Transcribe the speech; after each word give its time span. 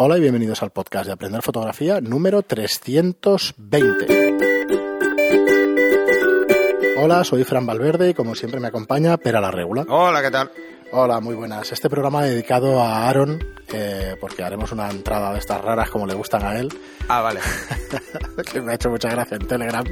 Hola 0.00 0.16
y 0.16 0.20
bienvenidos 0.20 0.62
al 0.62 0.70
podcast 0.70 1.06
de 1.06 1.12
Aprender 1.12 1.42
Fotografía 1.42 2.00
número 2.00 2.42
320. 2.42 4.36
Hola, 6.98 7.24
soy 7.24 7.42
Fran 7.42 7.66
Valverde 7.66 8.10
y 8.10 8.14
como 8.14 8.36
siempre 8.36 8.60
me 8.60 8.68
acompaña 8.68 9.16
Pera 9.16 9.40
la 9.40 9.50
Regula. 9.50 9.84
Hola, 9.88 10.22
¿qué 10.22 10.30
tal? 10.30 10.52
Hola, 10.92 11.18
muy 11.18 11.34
buenas. 11.34 11.72
Este 11.72 11.90
programa 11.90 12.22
dedicado 12.22 12.80
a 12.80 13.08
Aaron, 13.08 13.44
eh, 13.72 14.14
porque 14.20 14.44
haremos 14.44 14.70
una 14.70 14.88
entrada 14.88 15.32
de 15.32 15.40
estas 15.40 15.60
raras 15.62 15.90
como 15.90 16.06
le 16.06 16.14
gustan 16.14 16.44
a 16.44 16.60
él. 16.60 16.72
Ah, 17.08 17.20
vale. 17.20 17.40
que 18.52 18.60
me 18.60 18.70
ha 18.70 18.74
hecho 18.76 18.90
mucha 18.90 19.08
gracia 19.08 19.36
en 19.36 19.48
Telegram. 19.48 19.84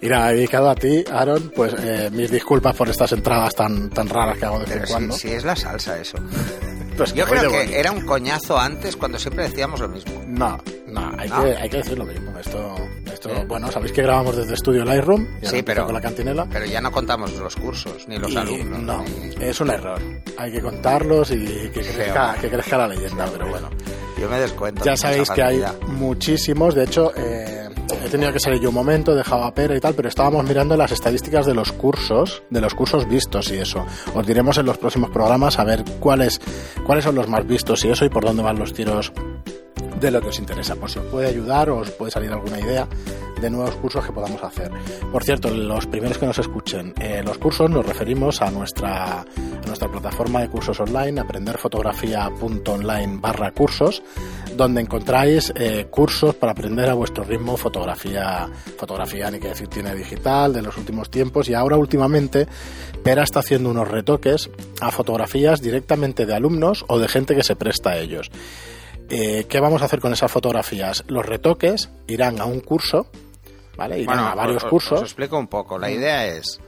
Y 0.00 0.08
nada, 0.08 0.30
dedicado 0.30 0.68
a 0.68 0.74
ti, 0.74 1.04
Aaron, 1.12 1.52
pues 1.54 1.72
eh, 1.78 2.10
mis 2.12 2.28
disculpas 2.28 2.74
por 2.74 2.88
estas 2.88 3.12
entradas 3.12 3.54
tan, 3.54 3.88
tan 3.90 4.08
raras 4.08 4.36
que 4.36 4.46
hago 4.46 4.58
de 4.58 4.64
vez 4.64 4.76
en 4.78 4.86
cuando. 4.86 5.14
sí, 5.14 5.28
sí 5.28 5.34
es 5.34 5.44
la 5.44 5.54
salsa 5.54 5.96
eso. 5.96 6.18
Pues 6.96 7.12
Yo 7.14 7.24
creo 7.26 7.50
que 7.50 7.78
era 7.78 7.90
un 7.90 8.02
coñazo 8.06 8.58
antes 8.58 8.96
cuando 8.96 9.18
siempre 9.18 9.44
decíamos 9.48 9.80
lo 9.80 9.88
mismo. 9.88 10.22
No, 10.26 10.58
no, 10.86 11.12
hay, 11.18 11.28
¿No? 11.28 11.42
Que, 11.44 11.56
hay 11.56 11.68
que 11.68 11.76
decir 11.78 11.98
lo 11.98 12.04
mismo. 12.04 12.38
Esto, 12.38 12.76
esto 13.12 13.28
Sí. 13.30 13.34
bueno, 13.48 13.70
sabéis 13.72 13.92
que 13.92 14.02
grabamos 14.02 14.36
desde 14.36 14.54
Estudio 14.54 14.84
Lightroom. 14.84 15.26
Sí, 15.42 15.62
pero- 15.62 15.86
con 15.86 15.94
la 15.94 16.00
cantinela. 16.00 16.46
Pero 16.50 16.66
ya 16.66 16.80
no 16.80 16.92
contamos 16.92 17.32
los 17.32 17.56
cursos, 17.56 18.06
ni 18.06 18.18
los 18.18 18.30
Y 18.32 18.36
alumnos. 18.36 18.80
No, 18.82 19.04
ni- 19.04 19.44
es 19.44 19.60
un 19.60 19.70
error. 19.70 20.00
Hay 20.38 20.52
que 20.52 20.60
contarlos 20.60 21.30
y 21.32 21.44
que 21.44 21.80
crezca, 21.82 22.36
que 22.40 22.48
crezca 22.48 22.78
la 22.78 22.88
leyenda, 22.88 23.26
pero 23.32 23.48
bueno. 23.48 23.70
Yo 24.20 24.28
me 24.30 24.38
descuento. 24.38 24.84
Ya 24.84 24.96
sabéis 24.96 25.28
que 25.30 25.42
hay 25.42 25.64
muchísimos, 25.88 26.74
de 26.74 26.84
hecho, 26.84 27.12
eh, 27.16 27.63
he 28.04 28.08
tenido 28.08 28.32
que 28.32 28.40
salir 28.40 28.60
yo 28.60 28.68
un 28.68 28.74
momento, 28.74 29.12
he 29.12 29.16
dejado 29.16 29.44
a 29.44 29.54
Pera 29.54 29.76
y 29.76 29.80
tal, 29.80 29.94
pero 29.94 30.08
estábamos 30.08 30.44
mirando 30.44 30.76
las 30.76 30.92
estadísticas 30.92 31.46
de 31.46 31.54
los 31.54 31.72
cursos, 31.72 32.42
de 32.50 32.60
los 32.60 32.74
cursos 32.74 33.08
vistos 33.08 33.50
y 33.50 33.56
eso. 33.56 33.84
Os 34.14 34.26
diremos 34.26 34.58
en 34.58 34.66
los 34.66 34.78
próximos 34.78 35.10
programas 35.10 35.58
a 35.58 35.64
ver 35.64 35.84
cuáles, 36.00 36.40
cuáles 36.84 37.04
son 37.04 37.14
los 37.14 37.28
más 37.28 37.46
vistos 37.46 37.84
y 37.84 37.90
eso 37.90 38.04
y 38.04 38.10
por 38.10 38.24
dónde 38.24 38.42
van 38.42 38.58
los 38.58 38.72
tiros 38.72 39.12
de 40.00 40.10
lo 40.10 40.20
que 40.20 40.28
os 40.28 40.38
interesa, 40.38 40.76
por 40.76 40.90
si 40.90 40.98
os 40.98 41.06
puede 41.06 41.28
ayudar 41.28 41.70
o 41.70 41.78
os 41.78 41.90
puede 41.90 42.10
salir 42.10 42.30
alguna 42.30 42.60
idea 42.60 42.86
de 43.40 43.50
nuevos 43.50 43.74
cursos 43.76 44.04
que 44.04 44.12
podamos 44.12 44.42
hacer. 44.42 44.70
Por 45.12 45.24
cierto, 45.24 45.50
los 45.50 45.86
primeros 45.86 46.18
que 46.18 46.26
nos 46.26 46.38
escuchen, 46.38 46.94
eh, 47.00 47.22
los 47.24 47.38
cursos 47.38 47.70
nos 47.70 47.84
referimos 47.86 48.42
a 48.42 48.50
nuestra, 48.50 49.24
nuestra 49.66 49.88
plataforma 49.90 50.40
de 50.40 50.48
cursos 50.48 50.78
online, 50.80 51.20
aprenderfotografía.online 51.20 53.18
barra 53.20 53.52
cursos, 53.52 54.02
donde 54.56 54.80
encontráis 54.80 55.52
eh, 55.56 55.86
cursos 55.90 56.34
para 56.34 56.52
aprender 56.52 56.88
a 56.88 56.94
vuestro 56.94 57.24
ritmo 57.24 57.56
fotografía, 57.56 58.48
fotografía 58.78 59.30
ni 59.30 59.38
que 59.40 59.48
decir 59.48 59.68
tiene 59.68 59.94
digital 59.94 60.52
de 60.52 60.62
los 60.62 60.76
últimos 60.76 61.10
tiempos 61.10 61.48
y 61.48 61.54
ahora 61.54 61.76
últimamente 61.76 62.46
Pera 63.02 63.22
está 63.22 63.40
haciendo 63.40 63.70
unos 63.70 63.88
retoques 63.88 64.50
a 64.80 64.90
fotografías 64.90 65.60
directamente 65.60 66.26
de 66.26 66.34
alumnos 66.34 66.84
o 66.88 66.98
de 66.98 67.08
gente 67.08 67.34
que 67.34 67.42
se 67.42 67.56
presta 67.56 67.90
a 67.90 67.98
ellos. 67.98 68.30
Eh, 69.10 69.44
¿Qué 69.48 69.60
vamos 69.60 69.82
a 69.82 69.84
hacer 69.84 70.00
con 70.00 70.12
esas 70.12 70.32
fotografías? 70.32 71.04
Los 71.08 71.26
retoques 71.26 71.90
irán 72.06 72.40
a 72.40 72.46
un 72.46 72.60
curso, 72.60 73.06
¿vale? 73.76 73.98
Irán 74.00 74.16
Bueno, 74.16 74.28
a 74.30 74.34
varios 74.34 74.58
os- 74.58 74.64
os- 74.64 74.70
cursos. 74.70 75.00
Os 75.00 75.02
explico 75.04 75.38
un 75.38 75.48
poco. 75.48 75.78
La 75.78 75.90
idea 75.90 76.26
es, 76.26 76.60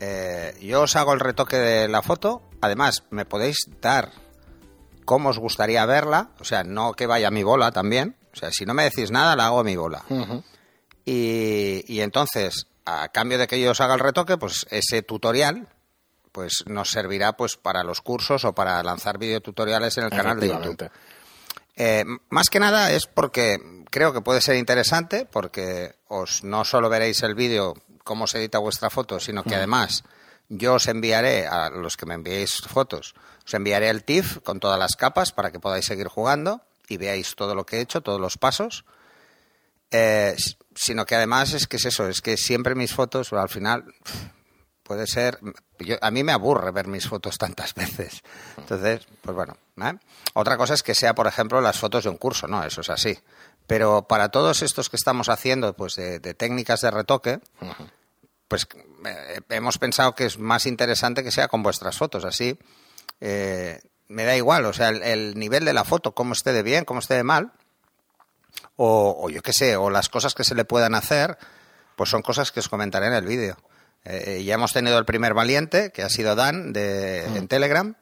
eh, 0.00 0.54
yo 0.60 0.82
os 0.82 0.96
hago 0.96 1.12
el 1.12 1.20
retoque 1.20 1.56
de 1.56 1.88
la 1.88 2.02
foto. 2.02 2.42
Además, 2.60 3.04
me 3.10 3.24
podéis 3.24 3.56
dar 3.80 4.10
cómo 5.04 5.30
os 5.30 5.38
gustaría 5.38 5.84
verla. 5.86 6.30
O 6.40 6.44
sea, 6.44 6.62
no 6.64 6.92
que 6.92 7.06
vaya 7.06 7.28
a 7.28 7.30
mi 7.32 7.42
bola 7.42 7.72
también. 7.72 8.16
O 8.32 8.36
sea, 8.36 8.50
si 8.52 8.64
no 8.64 8.74
me 8.74 8.84
decís 8.84 9.10
nada, 9.10 9.36
la 9.36 9.46
hago 9.46 9.60
a 9.60 9.64
mi 9.64 9.76
bola. 9.76 10.02
Y, 11.04 11.84
y 11.88 12.00
entonces, 12.00 12.66
a 12.84 13.08
cambio 13.08 13.38
de 13.38 13.46
que 13.46 13.60
yo 13.60 13.72
os 13.72 13.80
haga 13.80 13.94
el 13.94 14.00
retoque, 14.00 14.36
pues 14.38 14.66
ese 14.70 15.02
tutorial 15.02 15.68
pues 16.30 16.64
nos 16.66 16.88
servirá 16.90 17.34
pues 17.34 17.56
para 17.58 17.82
los 17.84 18.00
cursos 18.00 18.46
o 18.46 18.54
para 18.54 18.82
lanzar 18.82 19.18
videotutoriales 19.18 19.98
en 19.98 20.04
el 20.04 20.10
canal 20.10 20.40
de 20.40 20.48
YouTube. 20.48 20.88
Eh, 21.76 22.04
más 22.28 22.48
que 22.50 22.60
nada 22.60 22.92
es 22.92 23.06
porque 23.06 23.84
creo 23.90 24.12
que 24.12 24.20
puede 24.20 24.40
ser 24.40 24.56
interesante, 24.56 25.26
porque 25.30 25.94
os 26.08 26.44
no 26.44 26.64
solo 26.64 26.88
veréis 26.88 27.22
el 27.22 27.34
vídeo 27.34 27.74
cómo 28.04 28.26
se 28.26 28.38
edita 28.38 28.58
vuestra 28.58 28.90
foto, 28.90 29.20
sino 29.20 29.44
que 29.44 29.54
además 29.54 30.04
yo 30.48 30.74
os 30.74 30.88
enviaré 30.88 31.46
a 31.46 31.70
los 31.70 31.96
que 31.96 32.06
me 32.06 32.14
enviéis 32.14 32.60
fotos, 32.68 33.14
os 33.44 33.54
enviaré 33.54 33.88
el 33.88 34.04
TIFF 34.04 34.38
con 34.42 34.60
todas 34.60 34.78
las 34.78 34.96
capas 34.96 35.32
para 35.32 35.50
que 35.50 35.60
podáis 35.60 35.86
seguir 35.86 36.08
jugando 36.08 36.62
y 36.88 36.96
veáis 36.96 37.34
todo 37.36 37.54
lo 37.54 37.64
que 37.64 37.76
he 37.76 37.80
hecho, 37.80 38.02
todos 38.02 38.20
los 38.20 38.36
pasos. 38.38 38.84
Eh, 39.90 40.34
sino 40.74 41.04
que 41.04 41.14
además 41.14 41.52
es 41.52 41.66
que 41.66 41.76
es 41.76 41.84
eso, 41.84 42.08
es 42.08 42.22
que 42.22 42.36
siempre 42.36 42.74
mis 42.74 42.94
fotos 42.94 43.32
al 43.32 43.50
final 43.50 43.84
puede 44.82 45.06
ser 45.06 45.38
yo- 45.78 45.96
a 46.00 46.10
mí 46.10 46.22
me 46.24 46.32
aburre 46.32 46.70
ver 46.70 46.86
mis 46.86 47.06
fotos 47.08 47.38
tantas 47.38 47.74
veces 47.76 48.22
entonces 48.56 49.06
pues 49.22 49.34
bueno 49.34 49.56
¿eh? 49.82 49.94
otra 50.34 50.56
cosa 50.56 50.74
es 50.74 50.82
que 50.82 50.94
sea 50.94 51.14
por 51.14 51.26
ejemplo 51.26 51.60
las 51.60 51.78
fotos 51.78 52.04
de 52.04 52.10
un 52.10 52.16
curso 52.16 52.46
no 52.48 52.62
eso 52.64 52.80
es 52.80 52.90
así 52.90 53.18
pero 53.66 54.02
para 54.08 54.28
todos 54.30 54.62
estos 54.62 54.88
que 54.90 54.96
estamos 54.96 55.28
haciendo 55.28 55.74
pues 55.74 55.94
de, 55.96 56.18
de 56.18 56.34
técnicas 56.34 56.80
de 56.80 56.90
retoque 56.90 57.40
pues 58.48 58.66
eh, 59.06 59.40
hemos 59.50 59.78
pensado 59.78 60.14
que 60.14 60.26
es 60.26 60.38
más 60.38 60.66
interesante 60.66 61.22
que 61.22 61.30
sea 61.30 61.48
con 61.48 61.62
vuestras 61.62 61.96
fotos 61.96 62.24
así 62.24 62.58
eh, 63.20 63.80
me 64.08 64.24
da 64.24 64.36
igual 64.36 64.66
o 64.66 64.72
sea 64.72 64.88
el, 64.90 65.02
el 65.02 65.38
nivel 65.38 65.64
de 65.64 65.72
la 65.72 65.84
foto 65.84 66.12
cómo 66.12 66.32
esté 66.34 66.52
de 66.52 66.62
bien 66.62 66.84
cómo 66.84 67.00
esté 67.00 67.14
de 67.14 67.22
mal 67.24 67.52
o, 68.76 69.16
o 69.18 69.30
yo 69.30 69.42
qué 69.42 69.52
sé, 69.52 69.76
o 69.76 69.90
las 69.90 70.08
cosas 70.08 70.34
que 70.34 70.44
se 70.44 70.54
le 70.54 70.64
puedan 70.64 70.94
hacer, 70.94 71.36
pues 71.96 72.10
son 72.10 72.22
cosas 72.22 72.52
que 72.52 72.60
os 72.60 72.68
comentaré 72.68 73.06
en 73.06 73.14
el 73.14 73.24
vídeo. 73.26 73.56
Eh, 74.04 74.42
ya 74.44 74.54
hemos 74.54 74.72
tenido 74.72 74.98
el 74.98 75.04
primer 75.04 75.34
valiente, 75.34 75.92
que 75.92 76.02
ha 76.02 76.08
sido 76.08 76.34
Dan, 76.34 76.72
de, 76.72 77.24
en 77.24 77.48
Telegram, 77.48 77.94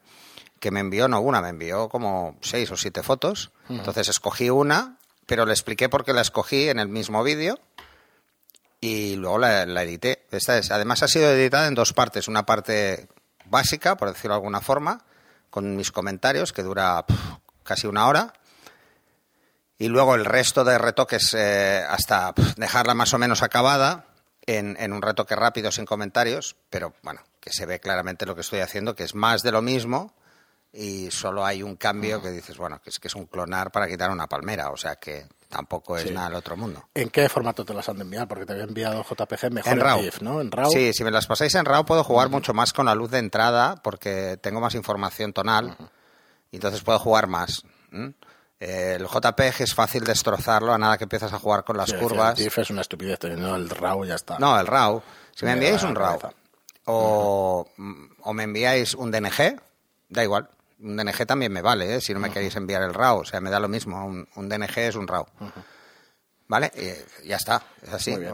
que 0.59 0.71
me 0.71 0.79
envió, 0.79 1.07
no 1.07 1.21
una, 1.21 1.41
me 1.41 1.49
envió 1.49 1.89
como 1.89 2.37
seis 2.41 2.71
o 2.71 2.77
siete 2.77 3.03
fotos. 3.03 3.51
Entonces 3.69 4.09
escogí 4.09 4.49
una, 4.49 4.97
pero 5.25 5.45
le 5.45 5.53
expliqué 5.53 5.89
por 5.89 6.03
qué 6.03 6.13
la 6.13 6.21
escogí 6.21 6.69
en 6.69 6.79
el 6.79 6.87
mismo 6.87 7.23
vídeo 7.23 7.59
y 8.79 9.15
luego 9.15 9.37
la, 9.39 9.65
la 9.65 9.83
edité. 9.83 10.25
Esta 10.31 10.57
es, 10.57 10.71
además 10.71 11.03
ha 11.03 11.07
sido 11.07 11.29
editada 11.31 11.67
en 11.67 11.75
dos 11.75 11.93
partes. 11.93 12.27
Una 12.27 12.45
parte 12.45 13.07
básica, 13.45 13.95
por 13.95 14.09
decirlo 14.09 14.33
de 14.33 14.39
alguna 14.39 14.61
forma, 14.61 15.03
con 15.49 15.75
mis 15.75 15.91
comentarios, 15.91 16.53
que 16.53 16.63
dura 16.63 17.05
casi 17.63 17.87
una 17.87 18.07
hora. 18.07 18.33
Y 19.77 19.87
luego 19.87 20.15
el 20.15 20.25
resto 20.25 20.63
de 20.63 20.77
retoques 20.77 21.33
eh, 21.33 21.83
hasta 21.87 22.33
dejarla 22.55 22.93
más 22.93 23.13
o 23.13 23.17
menos 23.17 23.41
acabada 23.41 24.10
en, 24.45 24.75
en 24.79 24.93
un 24.93 25.01
retoque 25.01 25.35
rápido 25.35 25.71
sin 25.71 25.85
comentarios, 25.85 26.55
pero 26.69 26.93
bueno, 27.03 27.21
que 27.39 27.51
se 27.51 27.65
ve 27.65 27.79
claramente 27.79 28.25
lo 28.25 28.35
que 28.35 28.41
estoy 28.41 28.59
haciendo, 28.59 28.95
que 28.95 29.03
es 29.03 29.15
más 29.15 29.41
de 29.43 29.51
lo 29.51 29.61
mismo 29.61 30.13
y 30.73 31.11
solo 31.11 31.45
hay 31.45 31.63
un 31.63 31.75
cambio 31.75 32.21
que 32.21 32.31
dices, 32.31 32.57
bueno, 32.57 32.81
que 32.81 32.89
es 32.91 32.99
que 32.99 33.07
es 33.09 33.15
un 33.15 33.25
clonar 33.25 33.71
para 33.71 33.87
quitar 33.87 34.09
una 34.09 34.27
palmera, 34.27 34.69
o 34.69 34.77
sea 34.77 34.95
que 34.95 35.27
tampoco 35.49 35.97
es 35.97 36.03
Sí. 36.03 36.11
nada 36.13 36.27
del 36.29 36.37
otro 36.37 36.55
mundo. 36.55 36.87
¿En 36.93 37.09
qué 37.09 37.27
formato 37.27 37.65
te 37.65 37.73
las 37.73 37.89
han 37.89 37.97
de 37.97 38.03
enviar? 38.03 38.25
Porque 38.27 38.45
te 38.45 38.53
había 38.53 38.63
enviado 38.63 39.03
JPG 39.03 39.51
mejor 39.51 39.73
En 39.73 39.79
en, 39.79 39.83
RAW. 39.83 39.99
GIF, 39.99 40.21
¿no? 40.21 40.39
En 40.39 40.49
RAW. 40.49 40.71
Sí, 40.71 40.93
si 40.93 41.03
me 41.03 41.11
las 41.11 41.27
pasáis 41.27 41.53
en 41.55 41.65
RAW 41.65 41.83
puedo 41.85 42.05
jugar 42.05 42.29
mucho 42.29 42.53
más 42.53 42.71
con 42.71 42.85
la 42.85 42.95
luz 42.95 43.11
de 43.11 43.19
entrada 43.19 43.75
porque 43.83 44.37
tengo 44.41 44.61
más 44.61 44.73
información 44.75 45.33
tonal 45.33 45.75
y 46.51 46.55
entonces 46.55 46.81
puedo 46.83 46.99
jugar 46.99 47.27
más. 47.27 47.63
Eh, 48.63 48.97
el 48.99 49.07
JPG 49.07 49.63
es 49.63 49.73
fácil 49.73 50.03
destrozarlo 50.03 50.71
a 50.71 50.77
nada 50.77 50.95
que 50.97 51.05
empiezas 51.05 51.33
a 51.33 51.39
jugar 51.39 51.63
con 51.63 51.75
las 51.77 51.89
Sí, 51.89 51.95
curvas. 51.97 52.37
el 52.37 52.43
GIF 52.45 52.59
es 52.59 52.69
una 52.69 52.81
estupidez, 52.81 53.17
teniendo 53.17 53.55
el 53.55 53.67
RAW 53.69 54.05
ya 54.05 54.13
está. 54.15 54.37
No, 54.37 54.57
el 54.59 54.67
RAW. 54.67 55.01
Si 55.35 55.45
me 55.45 55.51
Me 55.51 55.53
enviáis 55.57 55.81
un 55.83 55.95
RAW 55.95 56.19
o, 56.85 57.67
o 58.21 58.33
me 58.33 58.43
enviáis 58.43 58.93
un 58.93 59.09
DNG, 59.11 59.59
da 60.09 60.23
igual. 60.23 60.47
Un 60.79 60.95
DNG 60.95 61.25
también 61.25 61.51
me 61.51 61.61
vale, 61.63 61.95
¿eh? 61.95 62.01
si 62.01 62.13
no 62.13 62.19
me 62.19 62.29
queréis 62.31 62.55
enviar 62.55 62.83
el 62.83 62.93
RAW. 62.93 63.19
O 63.21 63.25
sea, 63.25 63.41
me 63.41 63.49
da 63.49 63.59
lo 63.59 63.67
mismo. 63.67 64.05
Un, 64.05 64.27
un 64.35 64.47
DNG 64.49 64.77
es 64.77 64.95
un 64.95 65.07
RAW. 65.07 65.25
¿Vale? 66.47 66.71
Y 67.23 67.27
ya 67.27 67.37
está. 67.37 67.63
Es 67.81 67.93
así. 67.93 68.15
Bien. 68.15 68.31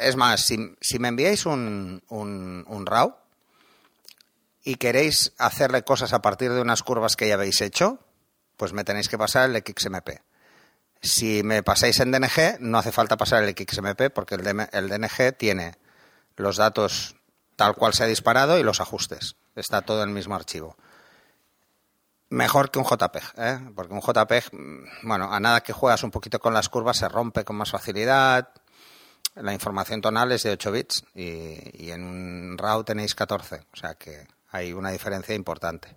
Es 0.00 0.16
más, 0.16 0.40
si, 0.42 0.74
si 0.80 0.98
me 0.98 1.08
enviáis 1.08 1.44
un, 1.46 2.02
un, 2.08 2.64
un 2.68 2.86
RAW 2.86 3.14
y 4.62 4.76
queréis 4.76 5.32
hacerle 5.38 5.82
cosas 5.84 6.12
a 6.12 6.22
partir 6.22 6.52
de 6.52 6.60
unas 6.60 6.82
curvas 6.82 7.16
que 7.16 7.28
ya 7.28 7.34
habéis 7.34 7.60
hecho, 7.60 7.98
pues 8.56 8.72
me 8.72 8.84
tenéis 8.84 9.08
que 9.08 9.18
pasar 9.18 9.50
el 9.50 9.56
XMP. 9.56 10.20
Si 11.02 11.42
me 11.42 11.62
pasáis 11.62 12.00
en 12.00 12.10
DNG, 12.10 12.58
no 12.60 12.78
hace 12.78 12.92
falta 12.92 13.16
pasar 13.16 13.44
el 13.44 13.54
XMP 13.54 14.10
porque 14.12 14.34
el, 14.34 14.42
DM 14.42 14.68
el 14.72 14.88
DNG 14.88 15.36
tiene 15.36 15.76
los 16.36 16.56
datos 16.56 17.16
tal 17.56 17.74
cual 17.74 17.94
se 17.94 18.04
ha 18.04 18.06
disparado 18.06 18.58
y 18.58 18.62
los 18.62 18.80
ajustes. 18.80 19.36
Está 19.54 19.82
todo 19.82 20.02
en 20.02 20.10
el 20.10 20.14
mismo 20.14 20.34
archivo. 20.34 20.76
Mejor 22.28 22.70
que 22.70 22.78
un 22.78 22.84
JPEG, 22.84 23.24
¿eh? 23.36 23.60
porque 23.74 23.94
un 23.94 24.00
JPEG, 24.00 24.52
mm, 24.52 25.08
bueno, 25.08 25.32
a 25.32 25.38
nada 25.38 25.60
que 25.60 25.72
juegas 25.72 26.02
un 26.02 26.10
poquito 26.10 26.40
con 26.40 26.52
las 26.52 26.68
curvas 26.68 26.96
se 26.96 27.08
rompe 27.08 27.44
con 27.44 27.56
más 27.56 27.70
facilidad. 27.70 28.48
La 29.36 29.52
información 29.52 30.00
tonal 30.00 30.32
es 30.32 30.42
de 30.42 30.50
8 30.50 30.72
bits 30.72 31.04
y, 31.14 31.90
en 31.90 32.02
un 32.02 32.58
RAW 32.58 32.84
tenéis 32.84 33.14
14, 33.14 33.66
o 33.72 33.76
sea 33.76 33.94
que 33.94 34.26
hay 34.50 34.72
una 34.72 34.90
diferencia 34.90 35.34
importante. 35.34 35.94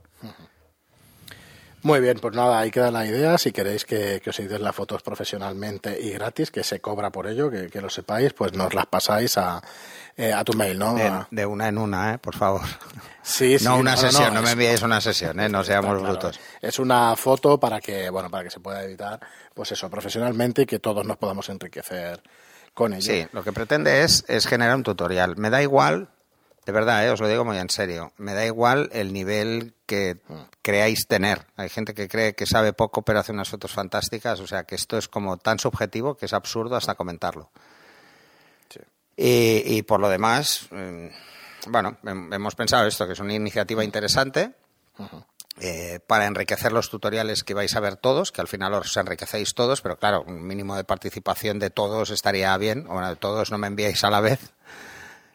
Muy 1.81 2.02
bien, 2.02 2.20
pues 2.20 2.36
nada, 2.36 2.60
ahí 2.60 2.72
queda 2.72 2.92
la 2.92 3.06
idea. 3.06 3.38
Si 3.38 3.52
queréis 3.52 3.86
que, 3.86 4.22
os 4.28 4.40
editen 4.40 4.64
las 4.64 4.76
fotos 4.76 5.02
profesionalmente 5.02 5.98
y 6.00 6.12
gratis, 6.12 6.52
que 6.52 6.64
se 6.64 6.81
cobra 6.81 7.10
por 7.10 7.28
ello, 7.28 7.50
que, 7.50 7.81
lo 7.81 7.90
sepáis, 7.90 8.34
pues 8.34 8.54
nos 8.54 8.74
las 8.74 8.86
pasáis 8.86 9.38
a, 9.38 9.62
eh, 10.18 10.34
a 10.34 10.44
tu 10.44 10.54
mail, 10.54 10.78
¿no? 10.78 10.96
De, 11.31 11.46
una 11.46 11.70
en 11.70 11.78
una, 11.78 12.14
¿eh? 12.14 12.18
Por 12.18 12.36
favor. 12.36 12.62
Sí, 13.22 13.60
sí. 13.60 13.66
No 13.66 13.78
una 13.78 13.96
sesión, 13.96 14.34
no, 14.34 14.42
me 14.42 14.52
enviéis 14.52 14.81
una 14.81 15.00
sesión, 15.00 15.40
¿eh? 15.40 15.48
No 15.48 15.64
seamos 15.64 16.02
brutos. 16.02 16.40
Es 16.62 16.80
una 16.80 17.16
foto 17.16 17.60
para 17.60 17.80
que, 17.80 18.10
bueno, 18.10 18.30
para 18.30 18.44
que 18.44 18.50
se 18.50 18.60
pueda 18.60 18.84
editar, 18.84 19.20
pues 19.54 19.72
eso, 19.72 19.90
profesionalmente 19.90 20.64
y 20.64 20.66
que 20.66 20.80
todos 20.80 21.06
nos 21.06 21.18
podamos 21.18 21.48
enriquecer 21.50 22.22
con 22.74 22.94
ello. 22.94 23.14
Sí, 23.14 23.28
lo 23.31 23.44
que 23.44 23.52
pretende 23.52 24.04
es, 24.04 24.26
es 24.28 24.48
generar 24.48 24.76
un 24.76 24.84
tutorial. 24.84 25.38
Me 25.38 25.50
da 25.50 25.62
igual 25.62 26.10
de 26.66 26.72
verdad, 26.72 27.06
eh, 27.06 27.10
os 27.10 27.20
lo 27.20 27.28
digo 27.28 27.46
muy 27.46 27.58
en 27.58 27.70
serio. 27.70 28.12
Me 28.18 28.34
da 28.34 28.46
igual 28.46 28.90
el 28.94 29.14
nivel 29.14 29.74
que 29.86 30.18
creáis 30.62 31.08
tener. 31.08 31.48
Hay 31.56 31.70
gente 31.70 31.94
que 31.94 32.08
cree 32.08 32.36
que 32.36 32.46
sabe 32.46 32.74
poco 32.74 33.02
pero 33.02 33.20
hace 33.20 33.32
unas 33.32 33.50
fotos 33.50 33.72
fantásticas. 33.72 34.40
O 34.40 34.48
sea, 34.48 34.64
que 34.64 34.76
esto 34.76 34.98
es 34.98 35.08
como 35.08 35.38
tan 35.38 35.60
subjetivo 35.60 36.16
que 36.16 36.26
es 36.26 36.34
absurdo 36.34 36.76
hasta 36.76 36.96
comentarlo. 36.96 37.50
Y, 39.22 39.82
por 39.82 40.00
lo 40.00 40.08
demás, 40.08 40.68
mm, 40.72 41.08
bueno, 41.68 41.98
hemos 42.04 42.56
pensado 42.56 42.88
esto, 42.88 43.06
que 43.06 43.14
es 43.14 43.20
una 43.20 43.34
iniciativa 43.34 43.84
interesante. 43.84 44.54
Eh, 45.62 46.00
para 46.08 46.26
enriquecer 46.26 46.72
los 46.72 46.90
tutoriales 46.90 47.44
que 47.44 47.54
vais 47.54 47.76
a 47.76 47.82
ver 47.82 47.98
todos, 47.98 48.32
que 48.32 48.40
al 48.40 48.48
final 48.48 48.74
os 48.76 48.96
enriquecéis 48.96 49.54
todos, 49.54 49.82
pero 49.82 49.98
claro, 49.98 50.24
un 50.26 50.48
mínimo 50.48 50.78
de 50.78 50.86
participación 50.86 51.60
de 51.60 51.70
todos 51.70 52.12
estaría 52.12 52.56
bien. 52.58 52.86
Bueno, 52.86 53.10
de 53.10 53.18
todos 53.18 53.52
no 53.52 53.58
me 53.58 53.68
enviáis 53.68 54.06
a 54.06 54.10
la 54.10 54.22
vez, 54.22 54.40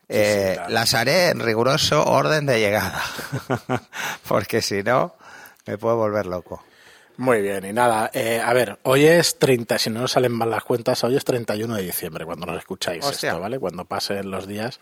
eh, 0.09 0.59
las 0.69 0.95
haré 0.95 1.29
en 1.29 1.41
riguroso 1.41 2.05
orden 2.05 2.47
de 2.47 2.61
llegada, 2.61 3.03
porque 4.29 4.63
si 4.63 4.83
no, 4.83 5.15
me 5.67 5.79
puedo 5.79 5.97
volver 5.97 6.27
loco. 6.27 6.63
Muy 7.17 7.43
bien, 7.43 7.65
y 7.65 7.73
nada, 7.73 8.11
eh, 8.13 8.41
a 8.45 8.53
ver, 8.53 8.81
hoy 8.83 9.05
es 9.05 9.39
30, 9.39 9.79
si 9.79 9.89
no 9.89 10.01
nos 10.01 10.13
salen 10.13 10.33
mal 10.33 10.51
las 10.51 10.65
cuentas, 10.65 11.05
hoy 11.05 11.17
es 11.17 11.25
31 11.25 11.77
de 11.77 11.83
diciembre 11.83 12.25
cuando 12.25 12.45
nos 12.45 12.59
escucháis 12.59 13.07
esto, 13.07 13.39
¿vale? 13.39 13.61
Cuando 13.61 13.85
pasen 13.85 14.33
los 14.33 14.49
días, 14.49 14.81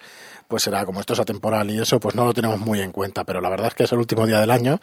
pues 0.49 0.63
será 0.63 0.87
como 0.87 1.01
esto 1.01 1.13
es 1.13 1.21
atemporal 1.21 1.71
y 1.71 1.79
eso, 1.79 2.01
pues 2.01 2.15
no 2.15 2.25
lo 2.25 2.33
tenemos 2.33 2.59
muy 2.59 2.81
en 2.81 2.91
cuenta, 2.91 3.25
pero 3.25 3.43
la 3.43 3.51
verdad 3.51 3.69
es 3.69 3.75
que 3.75 3.85
es 3.85 3.93
el 3.93 3.99
último 3.99 4.27
día 4.27 4.41
del 4.41 4.51
año 4.51 4.81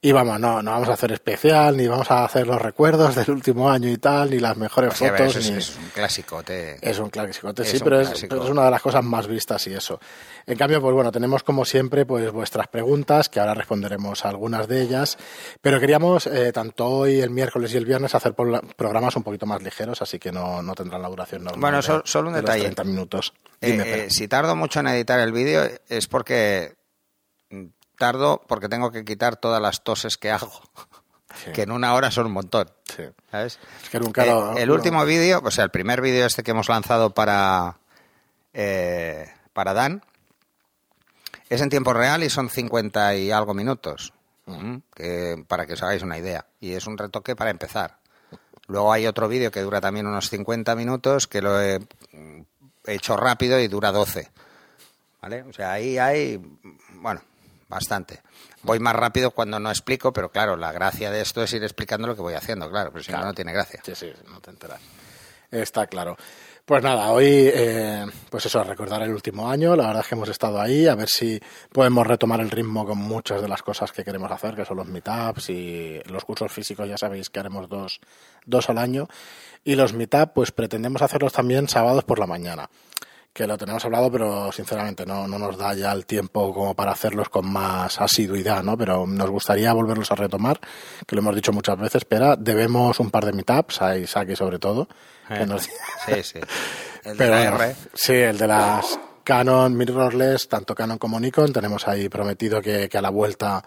y 0.00 0.12
vamos, 0.12 0.38
no, 0.38 0.62
no 0.62 0.70
vamos 0.70 0.88
a 0.88 0.92
hacer 0.92 1.12
especial, 1.12 1.76
ni 1.76 1.88
vamos 1.88 2.10
a 2.10 2.24
hacer 2.24 2.46
los 2.46 2.60
recuerdos 2.60 3.14
del 3.14 3.30
último 3.30 3.70
año 3.70 3.88
y 3.88 3.96
tal, 3.96 4.30
ni 4.30 4.38
las 4.38 4.56
mejores 4.56 4.94
fotos. 4.94 5.36
es, 5.36 5.50
ni... 5.50 5.56
es, 5.56 5.76
un 5.76 5.88
clásico. 5.88 6.42
Es 6.46 6.98
un 6.98 7.10
clásico, 7.10 7.52
sí, 7.64 7.78
pero, 7.82 8.00
Es, 8.00 8.22
una 8.30 8.66
de 8.66 8.70
las 8.70 8.82
cosas 8.82 9.02
más 9.02 9.26
vistas 9.26 9.66
y 9.66 9.74
eso. 9.74 9.98
En 10.46 10.56
cambio, 10.56 10.80
pues 10.80 10.94
bueno, 10.94 11.10
tenemos 11.10 11.42
como 11.42 11.64
siempre 11.64 12.06
pues 12.06 12.30
vuestras 12.30 12.68
preguntas, 12.68 13.28
que 13.28 13.40
ahora 13.40 13.54
responderemos 13.54 14.24
a 14.24 14.28
algunas 14.28 14.68
de 14.68 14.82
ellas, 14.82 15.18
pero 15.60 15.80
queríamos 15.80 16.26
eh, 16.26 16.52
tanto 16.52 16.86
hoy, 16.86 17.20
el 17.20 17.30
miércoles 17.30 17.72
y 17.74 17.76
el 17.76 17.84
viernes 17.84 18.14
hacer 18.14 18.34
programas 18.34 19.16
un 19.16 19.22
poquito 19.22 19.46
más 19.46 19.62
ligeros, 19.62 20.02
así 20.02 20.18
que 20.18 20.30
no, 20.30 20.62
no 20.62 20.74
tendrán 20.74 21.02
la 21.02 21.08
duración 21.08 21.42
normal. 21.44 21.60
Bueno, 21.60 22.02
solo 22.04 22.28
un 22.28 22.34
detalle. 22.34 22.62
30 22.62 22.84
minutos. 22.84 23.32
Eh, 23.60 23.82
eh, 23.84 24.06
si 24.10 24.28
tardo 24.28 24.54
mucho 24.54 24.80
en 24.80 24.88
editar 24.88 25.18
el 25.18 25.32
vídeo 25.32 25.68
es 25.88 26.06
porque 26.06 26.75
tardo 27.96 28.42
porque 28.46 28.68
tengo 28.68 28.90
que 28.90 29.04
quitar 29.04 29.36
todas 29.36 29.60
las 29.60 29.82
toses 29.82 30.16
que 30.16 30.30
hago. 30.30 30.62
Que 31.52 31.62
en 31.62 31.70
una 31.70 31.94
hora 31.94 32.10
son 32.10 32.26
un 32.26 32.32
montón. 32.32 32.70
¿Sabes? 33.30 33.58
Eh, 33.92 34.62
el 34.62 34.70
último 34.70 35.04
vídeo, 35.04 35.42
o 35.44 35.50
sea, 35.50 35.64
el 35.64 35.70
primer 35.70 36.00
vídeo 36.00 36.24
este 36.24 36.42
que 36.42 36.52
hemos 36.52 36.68
lanzado 36.68 37.10
para, 37.10 37.76
eh, 38.54 39.28
para 39.52 39.74
Dan, 39.74 40.02
es 41.50 41.60
en 41.60 41.68
tiempo 41.68 41.92
real 41.92 42.22
y 42.22 42.30
son 42.30 42.48
50 42.48 43.16
y 43.16 43.30
algo 43.30 43.54
minutos. 43.54 44.12
Que, 44.94 45.44
para 45.48 45.66
que 45.66 45.72
os 45.72 45.82
hagáis 45.82 46.02
una 46.02 46.18
idea. 46.18 46.46
Y 46.60 46.72
es 46.72 46.86
un 46.86 46.96
retoque 46.96 47.34
para 47.34 47.50
empezar. 47.50 47.98
Luego 48.68 48.92
hay 48.92 49.06
otro 49.06 49.28
vídeo 49.28 49.50
que 49.50 49.60
dura 49.60 49.80
también 49.80 50.06
unos 50.06 50.30
50 50.30 50.74
minutos, 50.76 51.26
que 51.26 51.42
lo 51.42 51.60
he 51.60 51.80
hecho 52.86 53.16
rápido 53.16 53.58
y 53.58 53.68
dura 53.68 53.92
12. 53.92 54.30
¿Vale? 55.20 55.42
O 55.42 55.52
sea, 55.52 55.72
ahí 55.72 55.98
hay, 55.98 56.40
bueno, 56.94 57.20
bastante. 57.68 58.22
Voy 58.62 58.78
más 58.80 58.94
rápido 58.94 59.30
cuando 59.30 59.60
no 59.60 59.70
explico, 59.70 60.12
pero 60.12 60.30
claro, 60.30 60.56
la 60.56 60.72
gracia 60.72 61.10
de 61.10 61.20
esto 61.20 61.42
es 61.42 61.52
ir 61.52 61.62
explicando 61.62 62.06
lo 62.06 62.14
que 62.14 62.22
voy 62.22 62.34
haciendo, 62.34 62.70
claro, 62.70 62.90
pero 62.92 63.04
si 63.04 63.12
no, 63.12 63.24
no 63.24 63.34
tiene 63.34 63.52
gracia. 63.52 63.80
Sí, 63.84 63.94
sí, 63.94 64.12
no 64.28 64.40
te 64.40 64.50
enteras. 64.50 64.80
Está 65.50 65.86
claro. 65.86 66.16
Pues 66.64 66.82
nada, 66.82 67.12
hoy, 67.12 67.26
eh, 67.28 68.04
pues 68.28 68.46
eso, 68.46 68.64
recordar 68.64 69.00
el 69.02 69.12
último 69.12 69.48
año. 69.48 69.76
La 69.76 69.86
verdad 69.86 70.02
es 70.02 70.08
que 70.08 70.16
hemos 70.16 70.28
estado 70.28 70.60
ahí, 70.60 70.88
a 70.88 70.96
ver 70.96 71.08
si 71.08 71.40
podemos 71.72 72.04
retomar 72.04 72.40
el 72.40 72.50
ritmo 72.50 72.84
con 72.84 72.98
muchas 72.98 73.40
de 73.40 73.46
las 73.46 73.62
cosas 73.62 73.92
que 73.92 74.02
queremos 74.02 74.32
hacer, 74.32 74.56
que 74.56 74.64
son 74.64 74.78
los 74.78 74.86
meetups 74.88 75.50
y 75.50 76.00
los 76.06 76.24
cursos 76.24 76.50
físicos, 76.50 76.88
ya 76.88 76.98
sabéis 76.98 77.30
que 77.30 77.38
haremos 77.38 77.68
dos, 77.68 78.00
dos 78.44 78.68
al 78.68 78.78
año. 78.78 79.06
Y 79.62 79.76
los 79.76 79.92
meetups, 79.92 80.32
pues 80.34 80.50
pretendemos 80.50 81.02
hacerlos 81.02 81.32
también 81.32 81.68
sábados 81.68 82.02
por 82.02 82.18
la 82.18 82.26
mañana 82.26 82.68
que 83.36 83.46
lo 83.46 83.58
tenemos 83.58 83.84
hablado, 83.84 84.10
pero 84.10 84.50
sinceramente 84.50 85.04
no, 85.04 85.28
no 85.28 85.38
nos 85.38 85.58
da 85.58 85.74
ya 85.74 85.92
el 85.92 86.06
tiempo 86.06 86.54
como 86.54 86.74
para 86.74 86.92
hacerlos 86.92 87.28
con 87.28 87.52
más 87.52 88.00
asiduidad, 88.00 88.62
¿no? 88.62 88.78
Pero 88.78 89.06
nos 89.06 89.28
gustaría 89.28 89.74
volverlos 89.74 90.10
a 90.10 90.14
retomar, 90.14 90.58
que 91.06 91.14
lo 91.14 91.20
hemos 91.20 91.34
dicho 91.34 91.52
muchas 91.52 91.78
veces, 91.78 92.06
pero 92.06 92.34
debemos 92.36 92.98
un 92.98 93.10
par 93.10 93.26
de 93.26 93.34
meetups, 93.34 93.82
a 93.82 93.98
Isaac 93.98 94.34
sobre 94.36 94.58
todo. 94.58 94.88
Eh, 95.28 95.46
sí, 95.58 96.22
sí. 96.22 96.40
El 97.04 97.18
de 97.18 97.28
la 97.28 97.74
Sí, 97.92 98.14
el 98.14 98.38
de 98.38 98.46
las 98.48 98.98
Canon 99.22 99.76
mirrorless, 99.76 100.48
tanto 100.48 100.74
Canon 100.74 100.98
como 100.98 101.20
Nikon, 101.20 101.52
tenemos 101.52 101.86
ahí 101.86 102.08
prometido 102.08 102.62
que, 102.62 102.88
que 102.88 102.98
a 102.98 103.02
la 103.02 103.10
vuelta 103.10 103.62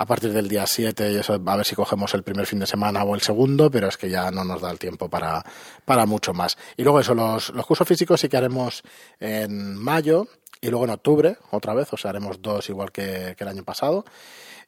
a 0.00 0.06
partir 0.06 0.32
del 0.32 0.48
día 0.48 0.66
7 0.66 1.12
y 1.12 1.16
eso 1.16 1.34
a 1.34 1.56
ver 1.56 1.66
si 1.66 1.74
cogemos 1.74 2.14
el 2.14 2.22
primer 2.22 2.46
fin 2.46 2.58
de 2.58 2.66
semana 2.66 3.04
o 3.04 3.14
el 3.14 3.20
segundo, 3.20 3.70
pero 3.70 3.86
es 3.86 3.98
que 3.98 4.08
ya 4.08 4.30
no 4.30 4.44
nos 4.44 4.62
da 4.62 4.70
el 4.70 4.78
tiempo 4.78 5.10
para, 5.10 5.44
para 5.84 6.06
mucho 6.06 6.32
más. 6.32 6.56
Y 6.78 6.84
luego 6.84 7.00
eso, 7.00 7.14
los, 7.14 7.50
los 7.50 7.66
cursos 7.66 7.86
físicos 7.86 8.18
sí 8.18 8.30
que 8.30 8.38
haremos 8.38 8.82
en 9.18 9.76
mayo 9.76 10.26
y 10.62 10.70
luego 10.70 10.86
en 10.86 10.92
octubre 10.92 11.36
otra 11.50 11.74
vez, 11.74 11.92
o 11.92 11.98
sea, 11.98 12.12
haremos 12.12 12.40
dos 12.40 12.70
igual 12.70 12.92
que, 12.92 13.36
el 13.38 13.48
año 13.48 13.62
pasado. 13.62 14.06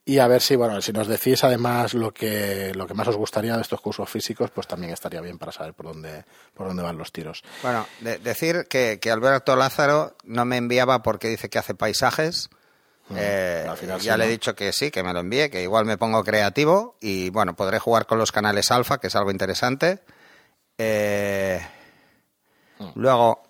Y 0.05 0.19
a 0.19 0.27
ver 0.27 0.43
si, 0.43 0.55
bueno, 0.55 0.83
si 0.83 0.93
nos 0.93 1.07
decís 1.09 1.43
además 1.45 1.95
lo 1.95 2.13
que, 2.13 2.73
lo 2.75 2.87
que 2.87 2.93
más 2.93 3.09
os 3.09 3.17
gustaría 3.17 3.57
de 3.57 3.63
estos 3.63 3.81
cursos 3.81 4.11
físicos, 4.11 4.51
pues 4.51 4.67
también 4.67 4.93
estaría 4.93 5.23
bien 5.23 5.39
para 5.39 5.53
saber 5.53 5.73
por 5.73 5.87
dónde, 5.87 6.27
por 6.53 6.67
dónde 6.67 6.83
van 6.83 6.99
los 6.99 7.11
tiros. 7.11 7.43
Bueno, 7.63 7.87
decir 8.01 8.67
que, 8.69 8.99
que 9.01 9.11
Alberto 9.11 9.57
Lázaro 9.57 10.15
no 10.25 10.45
me 10.45 10.59
enviaba 10.59 11.03
porque 11.03 11.29
dice 11.29 11.49
que 11.49 11.59
hace 11.59 11.75
paisajes, 11.75 12.51
eh, 13.11 13.67
ya 14.01 14.17
le 14.17 14.25
he 14.25 14.29
dicho 14.29 14.55
que 14.55 14.73
sí, 14.73 14.91
que 14.91 15.03
me 15.03 15.13
lo 15.13 15.21
envíe, 15.21 15.51
que 15.51 15.63
igual 15.63 15.85
me 15.85 15.99
pongo 15.99 16.25
creativo 16.25 16.97
y 17.01 17.31
bueno, 17.31 17.55
podré 17.55 17.79
jugar 17.79 18.07
con 18.07 18.19
los 18.19 18.33
canales 18.33 18.71
alfa, 18.71 18.99
que 18.99 19.09
es 19.09 19.17
algo 19.17 19.31
interesante. 19.31 20.01
Eh, 20.79 21.61
mm. 22.79 22.91
Luego, 22.95 23.43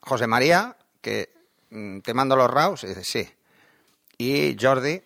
José 0.00 0.26
María, 0.26 0.76
que 1.00 1.32
mm, 1.70 2.00
te 2.00 2.14
mando 2.14 2.36
los 2.36 2.50
RAWs, 2.50 2.84
y 2.84 2.88
dice 2.88 3.04
sí. 3.04 3.30
Y 4.18 4.56
Jordi, 4.60 5.02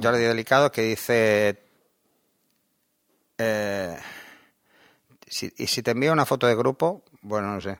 Jordi 0.00 0.22
Delicado, 0.22 0.70
que 0.70 0.82
dice... 0.82 1.62
Eh, 3.38 3.98
y 5.56 5.66
si 5.66 5.82
te 5.82 5.92
envío 5.92 6.12
una 6.12 6.26
foto 6.26 6.46
de 6.46 6.54
grupo, 6.54 7.02
bueno, 7.22 7.54
no 7.54 7.60
sé. 7.60 7.78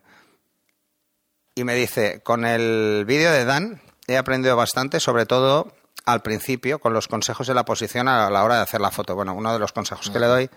Y 1.53 1.63
me 1.63 1.75
dice, 1.75 2.21
con 2.23 2.45
el 2.45 3.05
vídeo 3.05 3.31
de 3.31 3.45
Dan, 3.45 3.79
he 4.07 4.17
aprendido 4.17 4.55
bastante, 4.55 4.99
sobre 4.99 5.25
todo 5.25 5.73
al 6.05 6.21
principio, 6.21 6.79
con 6.79 6.93
los 6.93 7.07
consejos 7.07 7.47
de 7.47 7.53
la 7.53 7.65
posición 7.65 8.07
a 8.07 8.29
la 8.29 8.43
hora 8.43 8.55
de 8.55 8.61
hacer 8.61 8.81
la 8.81 8.91
foto. 8.91 9.15
Bueno, 9.15 9.33
uno 9.33 9.53
de 9.53 9.59
los 9.59 9.71
consejos 9.71 10.09
que 10.09 10.19
le 10.19 10.27
doy 10.27 10.49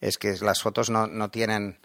es 0.00 0.16
que 0.16 0.36
las 0.40 0.62
fotos 0.62 0.88
no, 0.88 1.06
no 1.06 1.30
tienen 1.30 1.78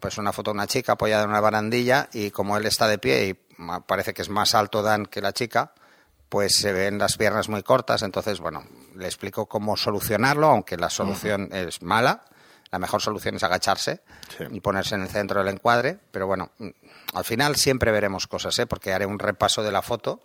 pues 0.00 0.18
una 0.18 0.32
foto 0.32 0.50
de 0.50 0.56
una 0.56 0.66
chica 0.66 0.92
apoyada 0.92 1.24
en 1.24 1.30
una 1.30 1.40
barandilla 1.40 2.08
y 2.12 2.30
como 2.30 2.56
él 2.56 2.66
está 2.66 2.88
de 2.88 2.98
pie 2.98 3.26
y 3.26 3.34
parece 3.86 4.14
que 4.14 4.22
es 4.22 4.28
más 4.28 4.54
alto 4.54 4.82
Dan 4.82 5.06
que 5.06 5.20
la 5.20 5.32
chica, 5.32 5.72
pues 6.28 6.56
se 6.56 6.72
ven 6.72 6.98
las 6.98 7.16
piernas 7.16 7.48
muy 7.48 7.62
cortas. 7.62 8.02
Entonces, 8.02 8.40
bueno, 8.40 8.64
le 8.96 9.06
explico 9.06 9.46
cómo 9.46 9.76
solucionarlo, 9.76 10.48
aunque 10.48 10.76
la 10.76 10.90
solución 10.90 11.50
es 11.52 11.82
mala. 11.82 12.24
La 12.74 12.80
mejor 12.80 13.00
solución 13.00 13.36
es 13.36 13.44
agacharse 13.44 14.00
y 14.50 14.58
ponerse 14.58 14.96
en 14.96 15.02
el 15.02 15.08
centro 15.08 15.38
del 15.38 15.54
encuadre. 15.54 15.96
Pero 16.10 16.26
bueno, 16.26 16.50
al 17.12 17.24
final 17.24 17.54
siempre 17.54 17.92
veremos 17.92 18.26
cosas, 18.26 18.58
¿eh? 18.58 18.66
porque 18.66 18.92
haré 18.92 19.06
un 19.06 19.20
repaso 19.20 19.62
de 19.62 19.70
la 19.70 19.80
foto 19.80 20.20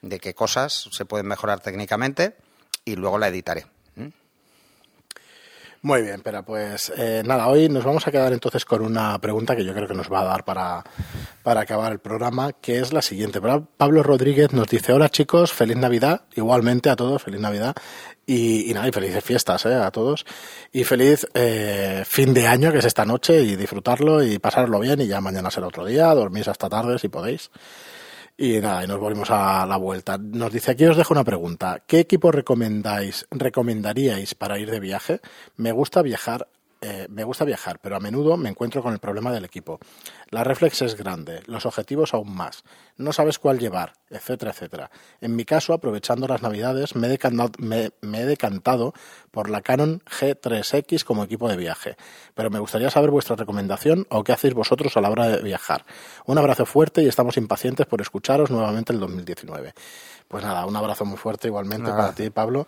de 0.00 0.18
qué 0.18 0.34
cosas 0.34 0.88
se 0.90 1.04
pueden 1.04 1.26
mejorar 1.26 1.60
técnicamente 1.60 2.34
y 2.86 2.96
luego 2.96 3.18
la 3.18 3.28
editaré. 3.28 3.66
Muy 5.86 6.02
bien, 6.02 6.20
pero 6.20 6.42
pues 6.44 6.92
eh, 6.96 7.22
nada, 7.24 7.46
hoy 7.46 7.68
nos 7.68 7.84
vamos 7.84 8.04
a 8.08 8.10
quedar 8.10 8.32
entonces 8.32 8.64
con 8.64 8.82
una 8.82 9.20
pregunta 9.20 9.54
que 9.54 9.64
yo 9.64 9.72
creo 9.72 9.86
que 9.86 9.94
nos 9.94 10.12
va 10.12 10.22
a 10.22 10.24
dar 10.24 10.44
para, 10.44 10.82
para 11.44 11.60
acabar 11.60 11.92
el 11.92 12.00
programa, 12.00 12.54
que 12.54 12.80
es 12.80 12.92
la 12.92 13.02
siguiente. 13.02 13.40
Pablo 13.40 14.02
Rodríguez 14.02 14.52
nos 14.52 14.66
dice, 14.66 14.92
hola 14.92 15.10
chicos, 15.10 15.52
feliz 15.52 15.76
Navidad, 15.76 16.22
igualmente 16.34 16.90
a 16.90 16.96
todos, 16.96 17.22
feliz 17.22 17.40
Navidad, 17.40 17.76
y, 18.26 18.72
nada, 18.74 18.88
y 18.88 18.90
felices 18.90 19.22
fiestas 19.22 19.64
eh, 19.66 19.74
a 19.74 19.92
todos, 19.92 20.26
y 20.72 20.82
feliz 20.82 21.24
eh, 21.34 22.02
fin 22.04 22.34
de 22.34 22.48
año, 22.48 22.72
que 22.72 22.78
es 22.78 22.84
esta 22.84 23.04
noche, 23.04 23.40
y 23.42 23.54
disfrutarlo 23.54 24.24
y 24.24 24.40
pasarlo 24.40 24.80
bien, 24.80 25.00
y 25.02 25.06
ya 25.06 25.20
mañana 25.20 25.52
será 25.52 25.68
otro 25.68 25.86
día, 25.86 26.12
dormís 26.14 26.48
hasta 26.48 26.68
tarde 26.68 26.98
si 26.98 27.06
podéis. 27.06 27.48
Y 28.38 28.60
nada, 28.60 28.84
y 28.84 28.86
nos 28.86 29.00
volvimos 29.00 29.30
a 29.30 29.64
la 29.66 29.78
vuelta. 29.78 30.18
Nos 30.18 30.52
dice 30.52 30.72
aquí 30.72 30.84
os 30.84 30.96
dejo 30.96 31.14
una 31.14 31.24
pregunta. 31.24 31.82
¿Qué 31.86 32.00
equipo 32.00 32.30
recomendáis, 32.30 33.26
recomendaríais 33.30 34.34
para 34.34 34.58
ir 34.58 34.70
de 34.70 34.78
viaje? 34.78 35.20
Me 35.56 35.72
gusta 35.72 36.02
viajar 36.02 36.46
eh, 36.80 37.06
me 37.08 37.24
gusta 37.24 37.44
viajar, 37.44 37.78
pero 37.80 37.96
a 37.96 38.00
menudo 38.00 38.36
me 38.36 38.50
encuentro 38.50 38.82
con 38.82 38.92
el 38.92 38.98
problema 38.98 39.32
del 39.32 39.44
equipo. 39.44 39.78
La 40.30 40.44
reflex 40.44 40.82
es 40.82 40.94
grande, 40.94 41.42
los 41.46 41.64
objetivos 41.64 42.12
aún 42.12 42.34
más. 42.34 42.64
No 42.96 43.12
sabes 43.12 43.38
cuál 43.38 43.58
llevar, 43.58 43.94
etcétera, 44.10 44.50
etcétera. 44.50 44.90
En 45.20 45.36
mi 45.36 45.44
caso, 45.44 45.72
aprovechando 45.72 46.26
las 46.26 46.42
navidades, 46.42 46.94
me 46.94 47.06
he, 47.06 47.10
decantado, 47.10 47.52
me, 47.58 47.90
he 48.02 48.24
decantado 48.24 48.92
por 49.30 49.48
la 49.48 49.62
Canon 49.62 50.02
G3X 50.04 51.04
como 51.04 51.24
equipo 51.24 51.48
de 51.48 51.56
viaje. 51.56 51.96
Pero 52.34 52.50
me 52.50 52.58
gustaría 52.58 52.90
saber 52.90 53.10
vuestra 53.10 53.36
recomendación 53.36 54.06
o 54.10 54.22
qué 54.22 54.32
hacéis 54.32 54.54
vosotros 54.54 54.96
a 54.96 55.00
la 55.00 55.10
hora 55.10 55.28
de 55.28 55.42
viajar. 55.42 55.86
Un 56.26 56.38
abrazo 56.38 56.66
fuerte 56.66 57.02
y 57.02 57.06
estamos 57.06 57.36
impacientes 57.36 57.86
por 57.86 58.00
escucharos 58.02 58.50
nuevamente 58.50 58.92
el 58.92 59.00
2019. 59.00 59.72
Pues 60.28 60.44
nada, 60.44 60.66
un 60.66 60.76
abrazo 60.76 61.04
muy 61.04 61.16
fuerte 61.16 61.48
igualmente 61.48 61.90
para 61.90 62.12
ti, 62.14 62.30
Pablo. 62.30 62.66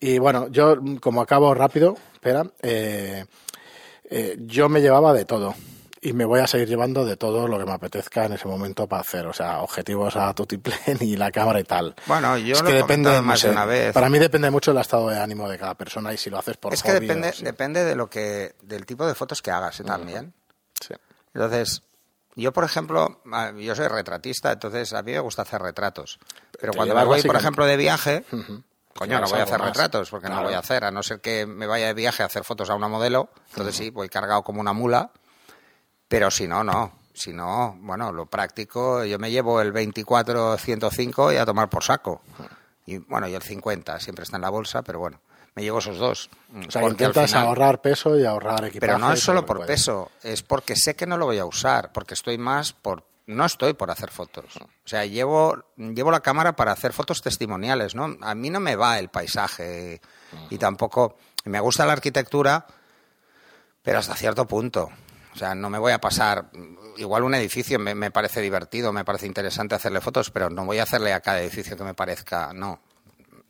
Y 0.00 0.18
bueno, 0.18 0.48
yo 0.48 0.76
como 1.00 1.20
acabo 1.20 1.52
rápido, 1.54 1.96
espera, 2.14 2.44
eh, 2.62 3.26
eh, 4.04 4.36
yo 4.40 4.68
me 4.70 4.80
llevaba 4.80 5.12
de 5.12 5.26
todo 5.26 5.54
y 6.00 6.14
me 6.14 6.24
voy 6.24 6.40
a 6.40 6.46
seguir 6.46 6.68
llevando 6.68 7.04
de 7.04 7.16
todo 7.16 7.46
lo 7.46 7.58
que 7.58 7.66
me 7.66 7.72
apetezca 7.72 8.24
en 8.24 8.32
ese 8.32 8.48
momento 8.48 8.86
para 8.86 9.02
hacer, 9.02 9.26
o 9.26 9.32
sea, 9.34 9.60
objetivos 9.60 10.16
a 10.16 10.32
tutiplén 10.34 10.96
y 11.00 11.16
la 11.16 11.30
cámara 11.30 11.60
y 11.60 11.64
tal. 11.64 11.94
Bueno, 12.06 12.38
yo 12.38 12.54
es 12.54 12.62
lo 12.62 12.68
que 12.68 12.74
depende 12.74 13.20
más 13.20 13.42
de 13.42 13.50
una 13.50 13.66
vez. 13.66 13.92
Para 13.92 14.08
mí 14.08 14.18
depende 14.18 14.50
mucho 14.50 14.72
del 14.72 14.80
estado 14.80 15.10
de 15.10 15.18
ánimo 15.18 15.48
de 15.48 15.58
cada 15.58 15.74
persona 15.74 16.12
y 16.14 16.16
si 16.16 16.30
lo 16.30 16.38
haces 16.38 16.56
por 16.56 16.72
Es 16.72 16.82
que 16.82 16.92
depende, 16.92 17.32
depende 17.42 17.84
de 17.84 17.94
lo 17.94 18.08
que 18.08 18.54
del 18.62 18.86
tipo 18.86 19.06
de 19.06 19.14
fotos 19.14 19.42
que 19.42 19.50
hagas 19.50 19.80
¿eh? 19.80 19.84
también. 19.84 20.32
Sí. 20.80 20.94
Entonces, 21.34 21.82
yo 22.36 22.52
por 22.52 22.64
ejemplo, 22.64 23.20
yo 23.58 23.74
soy 23.74 23.88
retratista, 23.88 24.52
entonces 24.52 24.92
a 24.94 25.02
mí 25.02 25.12
me 25.12 25.20
gusta 25.20 25.42
hacer 25.42 25.60
retratos. 25.60 26.18
Pero 26.58 26.72
cuando 26.72 26.94
me 26.94 27.04
voy, 27.04 27.22
por 27.22 27.36
ejemplo, 27.36 27.66
de 27.66 27.76
viaje, 27.76 28.24
Coño, 29.00 29.18
no 29.18 29.28
voy 29.28 29.40
a 29.40 29.44
hacer 29.44 29.58
retratos, 29.58 30.10
porque 30.10 30.28
no 30.28 30.42
voy 30.42 30.52
a 30.52 30.58
hacer, 30.58 30.84
a 30.84 30.90
no 30.90 31.02
ser 31.02 31.22
que 31.22 31.46
me 31.46 31.66
vaya 31.66 31.86
de 31.86 31.94
viaje 31.94 32.22
a 32.22 32.26
hacer 32.26 32.44
fotos 32.44 32.68
a 32.68 32.74
una 32.74 32.86
modelo, 32.86 33.30
entonces 33.48 33.74
sí, 33.74 33.88
voy 33.88 34.10
cargado 34.10 34.42
como 34.42 34.60
una 34.60 34.74
mula, 34.74 35.10
pero 36.06 36.30
si 36.30 36.46
no, 36.46 36.62
no. 36.62 36.92
Si 37.14 37.32
no, 37.32 37.78
bueno, 37.80 38.12
lo 38.12 38.26
práctico, 38.26 39.02
yo 39.06 39.18
me 39.18 39.30
llevo 39.30 39.62
el 39.62 39.72
24-105 39.72 41.32
y 41.32 41.38
a 41.38 41.46
tomar 41.46 41.70
por 41.70 41.82
saco. 41.82 42.20
Y 42.84 42.98
bueno, 42.98 43.26
y 43.26 43.34
el 43.34 43.42
50 43.42 43.98
siempre 44.00 44.24
está 44.24 44.36
en 44.36 44.42
la 44.42 44.50
bolsa, 44.50 44.82
pero 44.82 44.98
bueno, 44.98 45.18
me 45.54 45.62
llevo 45.62 45.78
esos 45.78 45.96
dos. 45.96 46.28
O 46.68 46.70
sea, 46.70 46.86
intentas 46.86 47.32
ahorrar 47.32 47.80
peso 47.80 48.18
y 48.18 48.26
ahorrar 48.26 48.66
equipaje. 48.66 48.80
Pero 48.80 48.98
no 48.98 49.14
es 49.14 49.20
solo 49.20 49.46
por 49.46 49.64
peso, 49.64 50.10
es 50.22 50.42
porque 50.42 50.76
sé 50.76 50.94
que 50.94 51.06
no 51.06 51.16
lo 51.16 51.24
voy 51.24 51.38
a 51.38 51.46
usar, 51.46 51.90
porque 51.92 52.12
estoy 52.12 52.36
más 52.36 52.74
por 52.74 53.02
no 53.30 53.44
estoy 53.44 53.74
por 53.74 53.90
hacer 53.90 54.10
fotos. 54.10 54.56
O 54.56 54.68
sea, 54.88 55.06
llevo, 55.06 55.64
llevo 55.76 56.10
la 56.10 56.20
cámara 56.20 56.56
para 56.56 56.72
hacer 56.72 56.92
fotos 56.92 57.22
testimoniales, 57.22 57.94
¿no? 57.94 58.16
A 58.20 58.34
mí 58.34 58.50
no 58.50 58.60
me 58.60 58.76
va 58.76 58.98
el 58.98 59.08
paisaje 59.08 60.00
y 60.50 60.58
tampoco 60.58 61.16
me 61.44 61.60
gusta 61.60 61.86
la 61.86 61.92
arquitectura, 61.92 62.66
pero 63.82 63.98
hasta 63.98 64.14
cierto 64.14 64.46
punto. 64.46 64.90
O 65.32 65.36
sea, 65.36 65.54
no 65.54 65.70
me 65.70 65.78
voy 65.78 65.92
a 65.92 66.00
pasar. 66.00 66.50
Igual 66.96 67.22
un 67.22 67.34
edificio 67.34 67.78
me, 67.78 67.94
me, 67.94 68.10
parece 68.10 68.40
divertido, 68.40 68.92
me 68.92 69.04
parece 69.04 69.26
interesante 69.26 69.76
hacerle 69.76 70.00
fotos, 70.00 70.30
pero 70.30 70.50
no 70.50 70.64
voy 70.64 70.78
a 70.78 70.82
hacerle 70.82 71.12
a 71.12 71.20
cada 71.20 71.40
edificio 71.40 71.76
que 71.76 71.84
me 71.84 71.94
parezca. 71.94 72.52
No, 72.52 72.80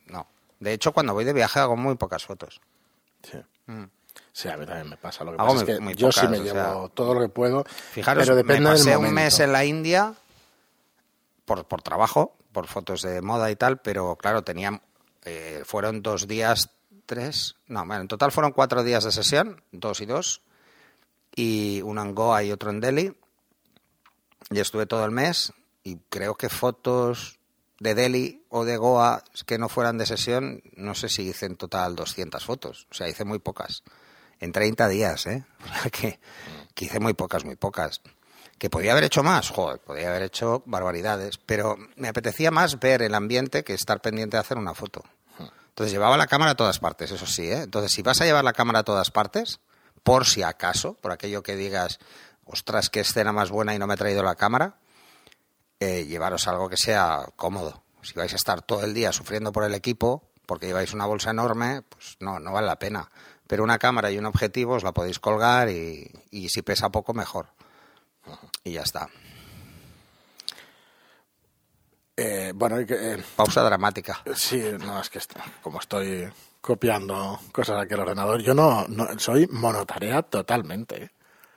no. 0.05 0.27
De 0.59 0.73
hecho, 0.73 0.91
cuando 0.91 1.13
voy 1.13 1.25
de 1.25 1.33
viaje 1.33 1.59
hago 1.59 1.75
muy 1.75 1.95
pocas 1.95 2.23
fotos. 2.23 2.61
Sí. 3.23 3.39
Mm. 3.65 3.85
Sí, 4.33 4.47
a 4.47 4.57
mí 4.57 4.65
también 4.65 4.89
me 4.89 4.97
pasa. 4.97 5.23
Lo 5.23 5.31
que 5.31 5.37
pasa 5.37 5.57
es 5.57 5.63
que 5.63 5.95
yo 5.95 6.11
sí 6.11 6.27
me 6.27 6.39
llevo 6.39 6.89
todo 6.89 7.13
lo 7.13 7.21
que 7.21 7.29
puedo. 7.29 7.63
Fijaros, 7.65 8.23
pero 8.23 8.35
depende 8.35 8.61
me 8.61 8.69
pasé 8.69 8.97
un 8.97 9.13
mes 9.13 9.39
en 9.39 9.51
la 9.51 9.65
India 9.65 10.13
por, 11.45 11.65
por 11.65 11.81
trabajo, 11.81 12.35
por 12.51 12.67
fotos 12.67 13.01
de 13.01 13.21
moda 13.21 13.51
y 13.51 13.55
tal, 13.55 13.79
pero 13.81 14.15
claro, 14.15 14.43
tenían, 14.43 14.81
eh, 15.25 15.63
fueron 15.65 16.01
dos 16.01 16.27
días, 16.27 16.69
tres, 17.05 17.55
no, 17.67 17.85
bueno, 17.85 18.01
en 18.01 18.07
total 18.07 18.31
fueron 18.31 18.51
cuatro 18.51 18.83
días 18.83 19.03
de 19.03 19.11
sesión, 19.11 19.61
dos 19.71 19.99
y 19.99 20.05
dos, 20.05 20.41
y 21.35 21.81
uno 21.81 22.01
en 22.01 22.15
Goa 22.15 22.43
y 22.43 22.51
otro 22.51 22.69
en 22.69 22.79
Delhi. 22.79 23.13
Y 24.49 24.59
estuve 24.59 24.85
todo 24.85 25.05
el 25.05 25.11
mes 25.11 25.53
y 25.83 25.97
creo 26.09 26.35
que 26.35 26.49
fotos 26.49 27.39
de 27.79 27.95
Delhi 27.95 28.45
o 28.49 28.63
de 28.63 28.77
Goa 28.77 29.23
que 29.45 29.57
no 29.57 29.69
fueran 29.69 29.97
de 29.97 30.05
sesión, 30.05 30.61
no 30.75 30.93
sé 30.93 31.09
si 31.09 31.23
hice 31.23 31.45
en 31.47 31.55
total 31.55 31.95
200 31.95 32.45
fotos, 32.45 32.87
o 32.91 32.93
sea, 32.93 33.07
hice 33.07 33.25
muy 33.25 33.39
pocas 33.39 33.83
en 34.41 34.51
30 34.51 34.89
días, 34.89 35.25
¿eh? 35.27 35.45
que, 35.91 36.19
que 36.73 36.85
hice 36.85 36.99
muy 36.99 37.13
pocas, 37.13 37.45
muy 37.45 37.55
pocas. 37.55 38.01
Que 38.57 38.69
podía 38.69 38.91
haber 38.91 39.05
hecho 39.05 39.23
más, 39.23 39.49
joder, 39.49 39.79
podía 39.79 40.09
haber 40.09 40.23
hecho 40.23 40.61
barbaridades, 40.65 41.37
pero 41.37 41.77
me 41.95 42.09
apetecía 42.09 42.51
más 42.51 42.79
ver 42.79 43.01
el 43.01 43.15
ambiente 43.15 43.63
que 43.63 43.73
estar 43.73 44.01
pendiente 44.01 44.37
de 44.37 44.41
hacer 44.41 44.57
una 44.57 44.75
foto. 44.75 45.03
Entonces 45.69 45.93
llevaba 45.93 46.17
la 46.17 46.27
cámara 46.27 46.51
a 46.51 46.55
todas 46.55 46.79
partes, 46.79 47.11
eso 47.11 47.25
sí, 47.25 47.43
¿eh? 47.43 47.61
Entonces 47.61 47.93
si 47.93 48.01
vas 48.01 48.19
a 48.19 48.25
llevar 48.25 48.43
la 48.43 48.53
cámara 48.53 48.79
a 48.79 48.83
todas 48.83 49.09
partes, 49.09 49.61
por 50.03 50.25
si 50.25 50.43
acaso, 50.43 50.95
por 50.95 51.11
aquello 51.11 51.43
que 51.43 51.55
digas, 51.55 51.99
ostras, 52.45 52.89
qué 52.89 52.99
escena 52.99 53.31
más 53.31 53.49
buena 53.49 53.73
y 53.73 53.79
no 53.79 53.87
me 53.87 53.93
he 53.93 53.97
traído 53.97 54.21
la 54.21 54.35
cámara, 54.35 54.75
eh, 55.79 56.05
llevaros 56.05 56.47
algo 56.47 56.69
que 56.69 56.77
sea 56.77 57.25
cómodo. 57.35 57.83
Si 58.03 58.13
vais 58.13 58.33
a 58.33 58.35
estar 58.35 58.61
todo 58.61 58.83
el 58.83 58.93
día 58.93 59.11
sufriendo 59.11 59.51
por 59.51 59.63
el 59.63 59.73
equipo, 59.73 60.30
porque 60.45 60.67
lleváis 60.67 60.93
una 60.93 61.05
bolsa 61.05 61.31
enorme, 61.31 61.81
pues 61.83 62.17
no, 62.19 62.39
no 62.39 62.51
vale 62.51 62.67
la 62.67 62.79
pena 62.79 63.09
pero 63.51 63.65
una 63.65 63.77
cámara 63.79 64.09
y 64.09 64.17
un 64.17 64.25
objetivo 64.25 64.75
os 64.75 64.83
la 64.83 64.93
podéis 64.93 65.19
colgar 65.19 65.67
y, 65.67 66.09
si 66.47 66.61
pesa 66.61 66.89
poco, 66.89 67.13
mejor. 67.13 67.47
Y 68.63 68.71
ya 68.71 68.81
está. 68.83 69.09
Eh, 72.15 72.53
bueno, 72.55 72.79
eh, 72.79 73.21
pausa 73.35 73.61
dramática. 73.61 74.21
Sí, 74.33 74.63
no, 74.79 75.01
es 75.01 75.09
que 75.09 75.19
como 75.61 75.81
estoy 75.81 76.31
copiando 76.61 77.41
cosas 77.51 77.83
aquí 77.83 77.93
al 77.93 77.99
ordenador, 77.99 78.41
yo 78.41 78.53
no, 78.53 78.87
soy 79.17 79.47
monotarea 79.47 80.21
totalmente. 80.21 81.11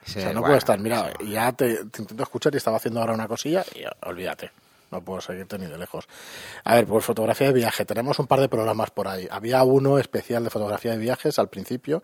o 0.05 0.09
sea, 0.09 0.33
no 0.33 0.41
puedo 0.41 0.57
estar, 0.57 0.77
mira, 0.77 1.13
ya 1.23 1.53
te, 1.53 1.79
intento 1.79 2.23
escuchar 2.23 2.53
y 2.55 2.57
estaba 2.57 2.75
haciendo 2.75 2.99
ahora 2.99 3.13
una 3.13 3.29
cosilla 3.29 3.63
y 3.73 3.85
olvídate 4.05 4.51
no 4.95 5.03
puedo 5.03 5.21
seguirte 5.21 5.57
ni 5.57 5.67
de 5.67 5.77
lejos. 5.77 6.07
A 6.63 6.75
ver, 6.75 6.85
pues 6.85 7.05
fotografía 7.05 7.47
de 7.47 7.53
viaje. 7.53 7.85
Tenemos 7.85 8.19
un 8.19 8.27
par 8.27 8.39
de 8.39 8.49
programas 8.49 8.91
por 8.91 9.07
ahí. 9.07 9.27
Había 9.29 9.63
uno 9.63 9.99
especial 9.99 10.43
de 10.43 10.49
fotografía 10.49 10.91
de 10.91 10.97
viajes 10.97 11.37
al 11.39 11.49
principio. 11.49 12.01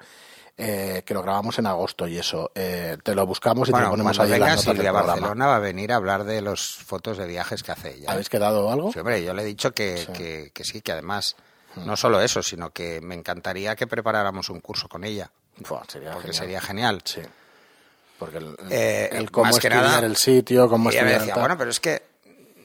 Eh, 0.58 1.04
que 1.06 1.14
lo 1.14 1.24
grabamos 1.24 1.58
en 1.60 1.66
agosto 1.66 2.08
y 2.08 2.18
eso. 2.18 2.52
Eh, 2.54 2.98
te 3.02 3.16
lo 3.16 3.26
buscamos 3.26 3.70
y 3.70 3.72
te 3.72 3.80
lo 3.80 3.90
ponemos 3.90 4.20
ahí 4.20 4.34
en 4.34 4.42
las 4.42 4.68
notas 4.68 4.94
Barcelona 4.94 5.48
va 5.48 5.56
a 5.56 5.60
venir 5.60 5.92
a 5.94 5.96
hablar 5.96 6.26
de 6.26 6.42
las 6.42 6.76
fotos 6.76 7.18
de 7.18 7.26
viajes 7.26 7.64
que 7.64 7.72
hace 7.72 7.96
ella. 7.96 8.12
¿Habéis 8.12 8.30
quedado 8.30 8.70
algo? 8.70 8.92
Sí, 8.92 9.00
hombre, 9.00 9.24
yo 9.24 9.34
le 9.34 9.44
he 9.44 9.46
dicho 9.46 9.72
que 9.72 9.98
sí, 9.98 10.12
que, 10.12 10.64
sí, 10.64 10.82
que 10.82 10.92
además 10.92 11.38
hmm. 11.76 11.86
no 11.88 11.96
solo 11.96 12.22
eso, 12.22 12.44
sino 12.44 12.70
que 12.72 13.00
me 13.02 13.16
encantaría 13.16 13.76
que 13.76 13.88
preparáramos 13.88 14.50
un 14.50 14.60
curso 14.60 14.90
con 14.90 15.06
ella. 15.06 15.32
sería 15.88 16.12
porque 16.12 16.28
genial. 16.28 16.36
sería 16.36 16.62
genial. 16.62 17.02
Sí. 17.06 17.22
Porque 18.20 18.38
el, 18.38 18.56
eh, 18.70 19.28
cómo 19.32 19.50
estudiar 19.50 20.04
el 20.04 20.16
sitio, 20.16 20.70
cómo 20.70 20.92
estudiar... 20.92 21.22
Decía, 21.22 21.36
bueno, 21.38 21.58
pero 21.58 21.72
es 21.72 21.80
que 21.80 22.11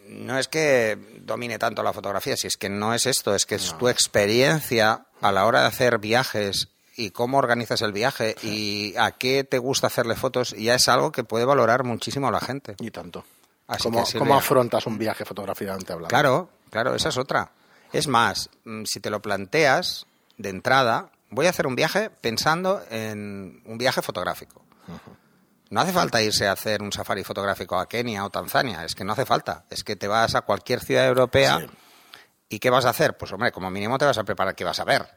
no 0.09 0.39
es 0.39 0.49
que 0.49 0.99
domine 1.21 1.59
tanto 1.59 1.83
la 1.83 1.93
fotografía, 1.93 2.37
si 2.37 2.47
es 2.47 2.57
que 2.57 2.69
no 2.69 2.95
es 2.95 3.07
esto, 3.07 3.35
es 3.35 3.47
que 3.47 3.57
es 3.57 3.75
tu 3.79 3.89
experiencia 3.89 5.07
a 5.21 5.33
la 5.33 5.47
hora 5.47 5.63
de 5.63 5.67
hacer 5.67 5.99
viajes 5.99 6.69
y 6.97 7.11
cómo 7.11 7.39
organizas 7.39 7.83
el 7.83 7.93
viaje 7.93 8.37
y 8.43 8.95
a 8.97 9.13
qué 9.13 9.45
te 9.45 9.59
gusta 9.59 9.89
hacerle 9.89 10.17
fotos, 10.17 10.53
ya 10.53 10.75
es 10.75 10.89
algo 10.89 11.13
que 11.13 11.25
puede 11.25 11.45
valorar 11.45 11.85
muchísimo 11.85 12.29
a 12.29 12.31
la 12.31 12.41
gente. 12.41 12.77
Y 12.81 12.91
tanto. 12.91 13.25
¿Cómo, 13.83 14.05
¿Cómo, 14.19 14.37
afrontas 14.37 14.87
un 14.87 14.97
viaje 14.97 15.25
fotográficamente 15.25 15.93
hablando? 15.93 16.09
Claro, 16.09 16.49
claro, 16.71 16.95
esa 16.95 17.09
es 17.09 17.19
otra. 17.19 17.51
Es 17.93 18.07
más, 18.07 18.49
mm, 18.65 18.85
si 18.85 19.01
te 19.01 19.11
lo 19.11 19.21
planteas 19.21 20.07
de 20.39 20.51
entrada, 20.51 21.11
voy 21.31 21.47
a 21.47 21.51
hacer 21.51 21.67
un 21.67 21.75
viaje 21.75 22.11
pensando 22.11 22.83
en 22.91 23.61
un 23.65 23.77
viaje 23.77 24.03
fotográfico. 24.03 24.63
No 25.69 25.81
hace 25.81 25.93
falta 25.93 26.23
irse 26.23 26.47
a 26.47 26.53
hacer 26.53 26.83
un 26.83 26.93
safari 26.93 27.25
fotográfico 27.25 27.79
a 27.79 27.89
Kenia 27.89 28.25
o 28.25 28.31
Tanzania, 28.31 28.85
es 28.85 28.95
que 28.95 29.05
no 29.05 29.13
hace 29.13 29.27
falta. 29.27 29.65
Es 29.71 29.83
que 29.83 29.97
te 29.97 30.07
vas 30.07 30.35
a 30.35 30.43
cualquier 30.43 30.81
ciudad 30.81 31.07
europea 31.07 31.67
y 32.49 32.61
¿qué 32.61 32.71
vas 32.71 32.85
a 32.85 32.91
hacer? 32.91 33.17
Pues 33.17 33.33
hombre, 33.33 33.51
como 33.51 33.71
mínimo 33.71 33.99
te 33.99 34.05
vas 34.05 34.19
a 34.19 34.25
preparar 34.25 34.55
qué 34.55 34.65
vas 34.65 34.79
a 34.79 34.85
ver. 34.85 35.16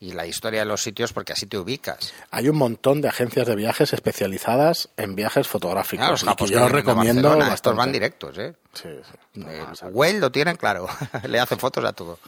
Y 0.00 0.12
la 0.12 0.26
historia 0.26 0.60
de 0.60 0.66
los 0.66 0.82
sitios 0.82 1.12
porque 1.12 1.32
así 1.32 1.46
te 1.46 1.58
ubicas. 1.58 2.12
Hay 2.30 2.48
un 2.48 2.56
montón 2.56 3.00
de 3.00 3.08
agencias 3.08 3.46
de 3.46 3.56
viajes 3.56 3.92
especializadas 3.92 4.88
en 4.96 5.14
viajes 5.16 5.48
fotográficos. 5.48 6.22
y 6.22 6.34
que 6.34 6.46
yo 6.46 6.68
recomiendo 6.68 7.40
Estos 7.42 7.76
van 7.76 7.92
directos, 7.92 8.38
¿eh? 8.38 8.54
Sí, 8.72 8.88
sí. 9.02 9.86
well 9.92 10.20
lo 10.20 10.30
tienen 10.30 10.56
claro. 10.56 10.86
Le 11.28 11.40
hacen 11.40 11.58
fotos 11.58 11.84
a 11.84 11.92
todo. 11.92 12.18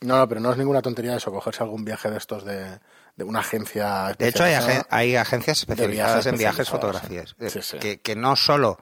No, 0.00 0.18
no, 0.18 0.28
pero 0.28 0.40
no 0.40 0.50
es 0.50 0.58
ninguna 0.58 0.82
tontería 0.82 1.16
eso, 1.16 1.30
cogerse 1.30 1.62
algún 1.62 1.84
viaje 1.84 2.10
de 2.10 2.16
estos 2.16 2.44
de 2.44 2.78
de 3.16 3.24
una 3.24 3.40
agencia. 3.40 4.14
De 4.18 4.28
hecho, 4.28 4.44
hay, 4.88 5.16
agencias 5.16 5.58
especializadas 5.58 6.26
en 6.26 6.38
viajes, 6.38 6.68
fotografías, 6.68 7.34
Que, 7.80 8.00
que, 8.00 8.16
no 8.16 8.36
solo 8.36 8.78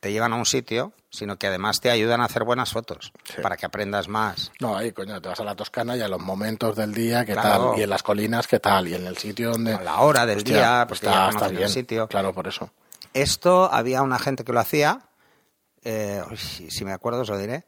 te 0.00 0.12
llevan 0.12 0.32
a 0.32 0.36
un 0.36 0.46
sitio, 0.46 0.92
sino 1.10 1.36
que 1.36 1.46
además 1.46 1.80
te 1.80 1.90
ayudan 1.90 2.20
a 2.20 2.24
hacer 2.24 2.44
buenas 2.44 2.72
fotos, 2.72 3.12
para 3.42 3.56
que 3.56 3.66
aprendas 3.66 4.08
más. 4.08 4.52
No, 4.60 4.76
ahí, 4.76 4.92
coño, 4.92 5.20
te 5.20 5.28
vas 5.28 5.40
a 5.40 5.44
la 5.44 5.54
Toscana 5.54 5.96
y 5.96 6.00
a 6.02 6.08
los 6.08 6.20
momentos 6.20 6.76
del 6.76 6.92
día, 6.94 7.24
¿qué 7.24 7.34
tal? 7.34 7.78
Y 7.78 7.82
en 7.82 7.90
las 7.90 8.02
colinas, 8.02 8.46
¿qué 8.46 8.60
tal? 8.60 8.88
Y 8.88 8.94
en 8.94 9.06
el 9.06 9.16
sitio 9.16 9.50
donde... 9.50 9.74
A 9.74 9.82
la 9.82 10.00
hora 10.00 10.26
del 10.26 10.44
día, 10.44 10.84
pues 10.86 11.02
está, 11.02 11.30
está 11.30 11.48
bien. 11.48 11.62
El 11.62 11.68
sitio. 11.70 12.08
Claro, 12.08 12.32
por 12.32 12.46
eso. 12.46 12.70
Esto 13.14 13.72
había 13.72 14.02
una 14.02 14.18
gente 14.18 14.44
que 14.44 14.52
lo 14.52 14.60
hacía 14.60 15.00
Eh, 15.84 16.22
si 16.36 16.84
me 16.84 16.92
acuerdo 16.92 17.22
os 17.22 17.28
lo 17.28 17.38
diré. 17.38 17.64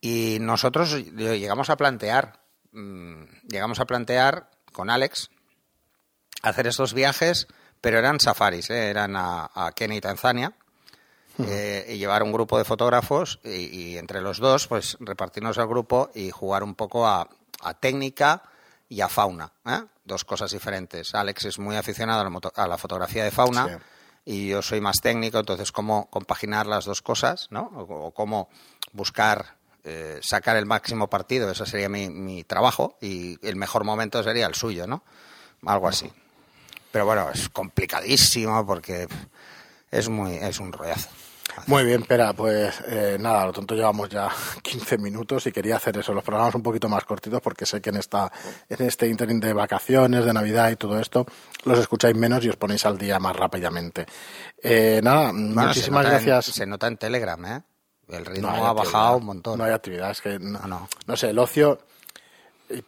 Y 0.00 0.38
nosotros 0.40 0.92
llegamos 0.92 1.70
a 1.70 1.76
plantear, 1.76 2.40
mm, 2.72 3.22
llegamos 3.48 3.80
a 3.80 3.86
plantear 3.86 4.50
con 4.72 4.90
Alex 4.90 5.30
hacer 6.42 6.66
estos 6.66 6.92
viajes, 6.94 7.48
pero 7.80 7.98
eran 7.98 8.20
safaris, 8.20 8.70
¿eh? 8.70 8.90
eran 8.90 9.16
a, 9.16 9.50
a 9.54 9.72
Kenia 9.72 9.96
y 9.98 10.00
Tanzania. 10.00 10.52
Eh, 11.38 11.86
y 11.90 11.98
llevar 11.98 12.22
un 12.22 12.32
grupo 12.32 12.58
de 12.58 12.64
fotógrafos 12.64 13.40
y, 13.44 13.48
y 13.92 13.98
entre 13.98 14.20
los 14.20 14.38
dos, 14.38 14.66
pues 14.66 14.96
repartirnos 15.00 15.58
el 15.58 15.66
grupo 15.66 16.10
y 16.14 16.30
jugar 16.30 16.62
un 16.62 16.74
poco 16.74 17.06
a, 17.06 17.28
a 17.62 17.74
técnica 17.74 18.42
y 18.88 19.00
a 19.00 19.08
fauna. 19.08 19.52
¿eh? 19.66 19.82
Dos 20.04 20.24
cosas 20.24 20.50
diferentes. 20.52 21.14
Alex 21.14 21.44
es 21.46 21.58
muy 21.58 21.76
aficionado 21.76 22.20
a 22.20 22.24
la, 22.24 22.30
moto- 22.30 22.52
a 22.54 22.66
la 22.66 22.78
fotografía 22.78 23.24
de 23.24 23.30
fauna 23.30 23.66
Sí. 23.66 24.32
y 24.32 24.48
yo 24.48 24.62
soy 24.62 24.80
más 24.80 24.96
técnico, 25.02 25.38
entonces 25.38 25.72
cómo 25.72 26.08
compaginar 26.10 26.66
las 26.66 26.84
dos 26.84 27.02
cosas, 27.02 27.48
¿no? 27.50 27.70
O, 27.76 28.06
o 28.06 28.10
cómo 28.12 28.48
buscar 28.92 29.56
eh, 29.84 30.18
sacar 30.22 30.56
el 30.56 30.66
máximo 30.66 31.08
partido, 31.08 31.50
ese 31.50 31.64
sería 31.66 31.88
mi, 31.88 32.08
mi 32.10 32.42
trabajo 32.44 32.96
y 33.00 33.38
el 33.46 33.56
mejor 33.56 33.84
momento 33.84 34.22
sería 34.22 34.46
el 34.46 34.54
suyo, 34.54 34.86
¿no? 34.86 35.02
Algo 35.64 35.86
así. 35.88 36.10
Pero 36.92 37.04
bueno, 37.06 37.28
es 37.30 37.48
complicadísimo 37.50 38.64
porque 38.66 39.06
es 39.90 40.08
muy 40.08 40.36
es 40.36 40.58
un 40.60 40.72
rollazo. 40.72 41.08
Muy 41.66 41.84
bien, 41.84 42.02
espera, 42.02 42.32
pues 42.32 42.74
eh, 42.86 43.16
nada, 43.20 43.42
a 43.42 43.46
lo 43.46 43.52
tonto 43.52 43.74
llevamos 43.74 44.08
ya 44.08 44.28
15 44.62 44.98
minutos 44.98 45.46
y 45.46 45.52
quería 45.52 45.76
hacer 45.76 45.96
eso, 45.98 46.12
los 46.12 46.22
programas 46.24 46.54
un 46.54 46.62
poquito 46.62 46.88
más 46.88 47.04
cortitos 47.04 47.40
porque 47.40 47.66
sé 47.66 47.80
que 47.80 47.90
en 47.90 47.96
esta 47.96 48.30
en 48.68 48.86
este 48.86 49.06
interín 49.08 49.40
de 49.40 49.52
vacaciones, 49.52 50.24
de 50.24 50.32
Navidad 50.32 50.70
y 50.70 50.76
todo 50.76 51.00
esto, 51.00 51.26
los 51.64 51.78
escucháis 51.78 52.14
menos 52.16 52.44
y 52.44 52.48
os 52.48 52.56
ponéis 52.56 52.84
al 52.86 52.98
día 52.98 53.18
más 53.18 53.34
rápidamente. 53.36 54.06
Eh, 54.62 55.00
nada, 55.02 55.32
Bueno, 55.32 55.60
se 55.62 55.66
muchísimas 55.68 56.04
en- 56.04 56.10
gracias. 56.12 56.44
se 56.46 56.66
nota 56.66 56.86
en 56.86 56.96
Telegram, 56.96 57.44
¿eh? 57.46 57.62
El 58.08 58.24
ritmo 58.24 58.48
hay 58.50 58.60
ha 58.62 58.72
bajado 58.72 59.16
un 59.16 59.24
montón. 59.24 59.58
No 59.58 59.64
hay 59.64 59.72
actividad, 59.72 60.12
es 60.12 60.20
que 60.20 60.38
no, 60.38 60.60
No, 60.60 60.66
no. 60.68 60.88
no 61.06 61.16
sé, 61.16 61.30
el 61.30 61.38
ocio. 61.40 61.80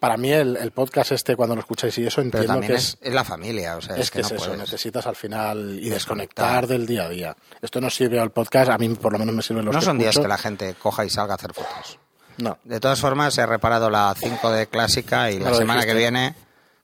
Para 0.01 0.17
mí, 0.17 0.31
el, 0.33 0.57
el 0.57 0.71
podcast 0.73 1.13
este, 1.13 1.37
cuando 1.37 1.55
lo 1.55 1.61
escucháis 1.61 1.97
y 1.99 2.07
eso, 2.07 2.17
Pero 2.17 2.25
entiendo 2.27 2.53
también 2.53 2.73
que 2.73 2.79
es, 2.79 2.99
la 3.03 3.25
familia, 3.25 3.77
o 3.77 3.81
sea, 3.81 3.95
es 3.97 4.03
es, 4.03 4.11
que 4.11 4.17
que, 4.21 4.27
es 4.27 4.31
no 4.33 4.37
eso, 4.37 4.45
puedes. 4.47 4.61
necesitas 4.61 5.07
al 5.07 5.17
final 5.17 5.79
y 5.81 5.89
desconectar 5.89 6.63
Desconectar. 6.63 6.67
del 6.67 6.87
día 6.87 7.05
a 7.05 7.09
día. 7.09 7.37
Esto 7.63 7.81
no 7.81 7.89
sirve 7.91 8.19
al 8.19 8.31
podcast, 8.33 8.71
a 8.71 8.79
mí 8.79 8.89
por 8.91 9.13
lo 9.13 9.19
menos 9.19 9.35
me 9.35 9.43
sirven 9.43 9.65
los 9.65 9.75
No 9.75 9.81
que 9.81 9.87
son 9.87 9.99
días 9.99 10.19
que 10.19 10.27
la 10.29 10.39
gente 10.39 10.75
coja 10.75 11.05
y 11.05 11.11
salga 11.11 11.35
a 11.35 11.37
hacer 11.37 11.53
fotos. 11.55 11.99
No, 12.39 12.59
De 12.65 12.79
todas 12.81 13.01
formas, 13.01 13.37
he 13.39 13.47
reparado 13.47 13.91
la 13.91 14.15
5 14.17 14.51
de 14.53 14.67
clásica 14.69 15.31
y 15.31 15.39
la 15.39 15.55
semana 15.55 15.81
dijiste. 15.81 15.87
que 15.93 15.99
viene 15.99 16.35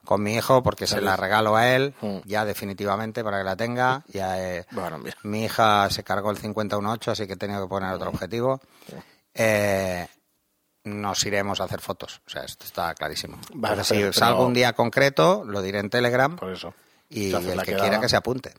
con 0.04 0.22
mi 0.22 0.34
hijo, 0.34 0.62
porque 0.62 0.86
se 0.86 1.00
la 1.00 1.16
regalo 1.16 1.56
a 1.56 1.68
él, 1.74 1.94
Mm. 2.00 2.18
ya 2.26 2.44
definitivamente 2.44 3.24
para 3.24 3.38
que 3.38 3.44
la 3.44 3.56
tenga. 3.56 4.02
Ya, 4.08 4.38
eh, 4.42 4.66
Bueno, 4.72 4.98
mira. 4.98 5.16
mi 5.22 5.44
hija 5.44 5.88
se 5.90 6.02
cargó 6.04 6.30
el 6.30 6.36
51.8, 6.38 7.10
así 7.12 7.26
que 7.26 7.32
he 7.32 7.36
tenido 7.36 7.62
que 7.62 7.68
poner 7.68 7.92
otro 7.94 8.10
objetivo. 8.10 8.60
Eh, 9.34 10.06
nos 10.84 11.24
iremos 11.26 11.60
a 11.60 11.64
hacer 11.64 11.80
fotos, 11.80 12.20
o 12.26 12.30
sea, 12.30 12.42
esto 12.44 12.64
está 12.66 12.94
clarísimo. 12.94 13.38
Vale, 13.54 13.74
Pero 13.76 13.84
si 13.84 13.94
pero- 13.94 14.12
salgo 14.12 14.46
un 14.46 14.54
día 14.54 14.72
concreto, 14.74 15.42
lo 15.46 15.62
diré 15.62 15.78
en 15.80 15.90
Telegram 15.90 16.36
por 16.36 16.52
eso. 16.52 16.74
y 17.10 17.32
el 17.32 17.56
la 17.56 17.62
que 17.62 17.72
quedada. 17.72 17.82
quiera 17.82 18.00
que 18.00 18.08
se 18.08 18.16
apunte. 18.16 18.52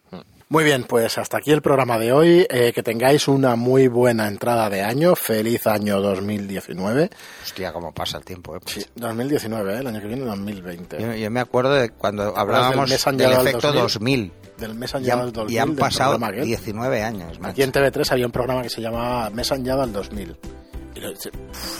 Muy 0.47 0.63
bien, 0.63 0.83
pues 0.83 1.17
hasta 1.17 1.37
aquí 1.39 1.51
el 1.51 1.63
programa 1.63 1.97
de 1.97 2.11
hoy. 2.13 2.45
Eh, 2.49 2.71
que 2.73 2.83
tengáis 2.83 3.27
una 3.27 3.55
muy 3.55 3.87
buena 3.87 4.27
entrada 4.27 4.69
de 4.69 4.83
año. 4.83 5.15
Feliz 5.15 5.65
año 5.65 5.99
2019. 6.01 7.09
Hostia, 7.43 7.73
cómo 7.73 7.91
pasa 7.93 8.19
el 8.19 8.25
tiempo, 8.25 8.55
eh. 8.55 8.59
Sí, 8.67 8.85
2019, 8.95 9.73
¿eh? 9.73 9.79
el 9.79 9.87
año 9.87 9.99
que 9.99 10.07
viene 10.07 10.23
2020. 10.23 11.01
Yo, 11.01 11.13
yo 11.15 11.31
me 11.31 11.39
acuerdo 11.39 11.73
de 11.73 11.89
cuando 11.89 12.37
hablábamos 12.37 12.89
del 12.91 13.17
del 13.17 13.31
efecto 13.31 13.71
2000? 13.73 14.31
2000. 14.31 14.31
Del 14.57 14.75
mes 14.75 14.93
han 14.95 15.01
Y 15.01 15.05
llegado 15.05 15.23
al 15.23 15.33
2000. 15.33 15.53
y 15.55 15.57
han 15.57 15.75
pasado 15.75 16.11
programa 16.11 16.27
aquel. 16.33 16.45
19 16.45 17.03
años, 17.03 17.39
macho. 17.39 17.51
Aquí 17.51 17.63
en 17.63 17.71
TV3 17.71 18.11
había 18.11 18.25
un 18.27 18.31
programa 18.31 18.61
que 18.61 18.69
se 18.69 18.81
llamaba 18.81 19.29
Mes 19.31 19.51
han 19.51 19.63
llegado 19.63 19.81
al 19.81 19.91
2000. 19.91 20.37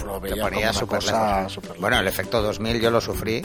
Lo, 0.06 0.20
veía 0.20 0.44
ponía 0.44 0.74
súper 0.74 1.00
cosa 1.00 1.48
Bueno, 1.80 2.00
el 2.00 2.08
efecto 2.08 2.42
2000 2.42 2.82
yo 2.82 2.92
lo 2.92 3.00
sufrí. 3.00 3.42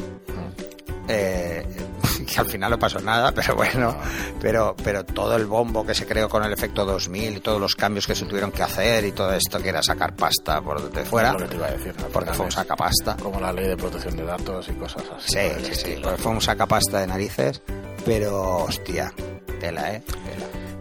Eh, 1.08 1.66
que 2.26 2.40
al 2.40 2.46
final 2.46 2.70
no 2.70 2.78
pasó 2.78 3.00
nada, 3.00 3.32
pero 3.32 3.56
bueno, 3.56 3.96
pero, 4.40 4.76
pero 4.82 5.04
todo 5.04 5.36
el 5.36 5.46
bombo 5.46 5.84
que 5.84 5.94
se 5.94 6.06
creó 6.06 6.28
con 6.28 6.44
el 6.44 6.52
efecto 6.52 6.84
2000 6.84 7.36
y 7.36 7.40
todos 7.40 7.60
los 7.60 7.74
cambios 7.74 8.06
que 8.06 8.14
se 8.14 8.26
tuvieron 8.26 8.52
que 8.52 8.62
hacer 8.62 9.04
y 9.04 9.12
todo 9.12 9.32
esto 9.32 9.60
que 9.60 9.70
era 9.70 9.82
sacar 9.82 10.14
pasta 10.14 10.60
por 10.60 10.80
donde 10.80 11.04
fuera, 11.04 11.32
lo 11.32 11.38
que 11.38 11.46
te 11.46 11.56
iba 11.56 11.66
a 11.66 11.70
decir. 11.72 11.94
porque 12.12 12.32
fue 12.32 12.46
un 12.46 12.52
sacapasta. 12.52 13.16
Como 13.16 13.40
la 13.40 13.52
ley 13.52 13.66
de 13.66 13.76
protección 13.76 14.16
de 14.16 14.24
datos 14.24 14.68
y 14.68 14.72
cosas 14.74 15.02
así. 15.16 15.32
Sí, 15.32 15.64
sí, 15.64 15.74
sí, 15.74 16.02
fue 16.18 16.32
un 16.32 16.40
sacapasta 16.40 17.00
de 17.00 17.06
narices, 17.06 17.60
pero 18.04 18.58
hostia, 18.64 19.12
tela, 19.58 19.94
¿eh? 19.94 20.02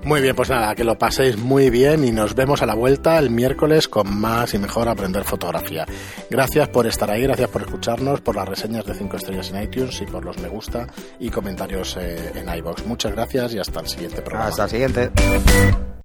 Muy 0.03 0.21
bien, 0.21 0.35
pues 0.35 0.49
nada, 0.49 0.73
que 0.75 0.83
lo 0.83 0.97
paséis 0.97 1.37
muy 1.37 1.69
bien 1.69 2.03
y 2.03 2.11
nos 2.11 2.33
vemos 2.33 2.61
a 2.61 2.65
la 2.65 2.73
vuelta 2.73 3.19
el 3.19 3.29
miércoles 3.29 3.87
con 3.87 4.19
más 4.19 4.53
y 4.53 4.57
mejor 4.57 4.87
aprender 4.87 5.23
fotografía. 5.23 5.85
Gracias 6.29 6.69
por 6.69 6.87
estar 6.87 7.11
ahí, 7.11 7.23
gracias 7.23 7.49
por 7.49 7.61
escucharnos, 7.61 8.21
por 8.21 8.35
las 8.35 8.47
reseñas 8.47 8.85
de 8.85 8.93
5 8.93 9.17
estrellas 9.17 9.51
en 9.51 9.63
iTunes 9.63 10.01
y 10.01 10.05
por 10.05 10.23
los 10.23 10.37
me 10.39 10.47
gusta 10.47 10.87
y 11.19 11.29
comentarios 11.29 11.97
eh, 11.97 12.31
en 12.35 12.57
iVoox. 12.57 12.85
Muchas 12.85 13.11
gracias 13.11 13.53
y 13.53 13.59
hasta 13.59 13.81
el 13.81 13.87
siguiente 13.87 14.21
programa. 14.21 14.49
Hasta 14.49 14.63
el 14.63 14.69
siguiente. 14.69 15.11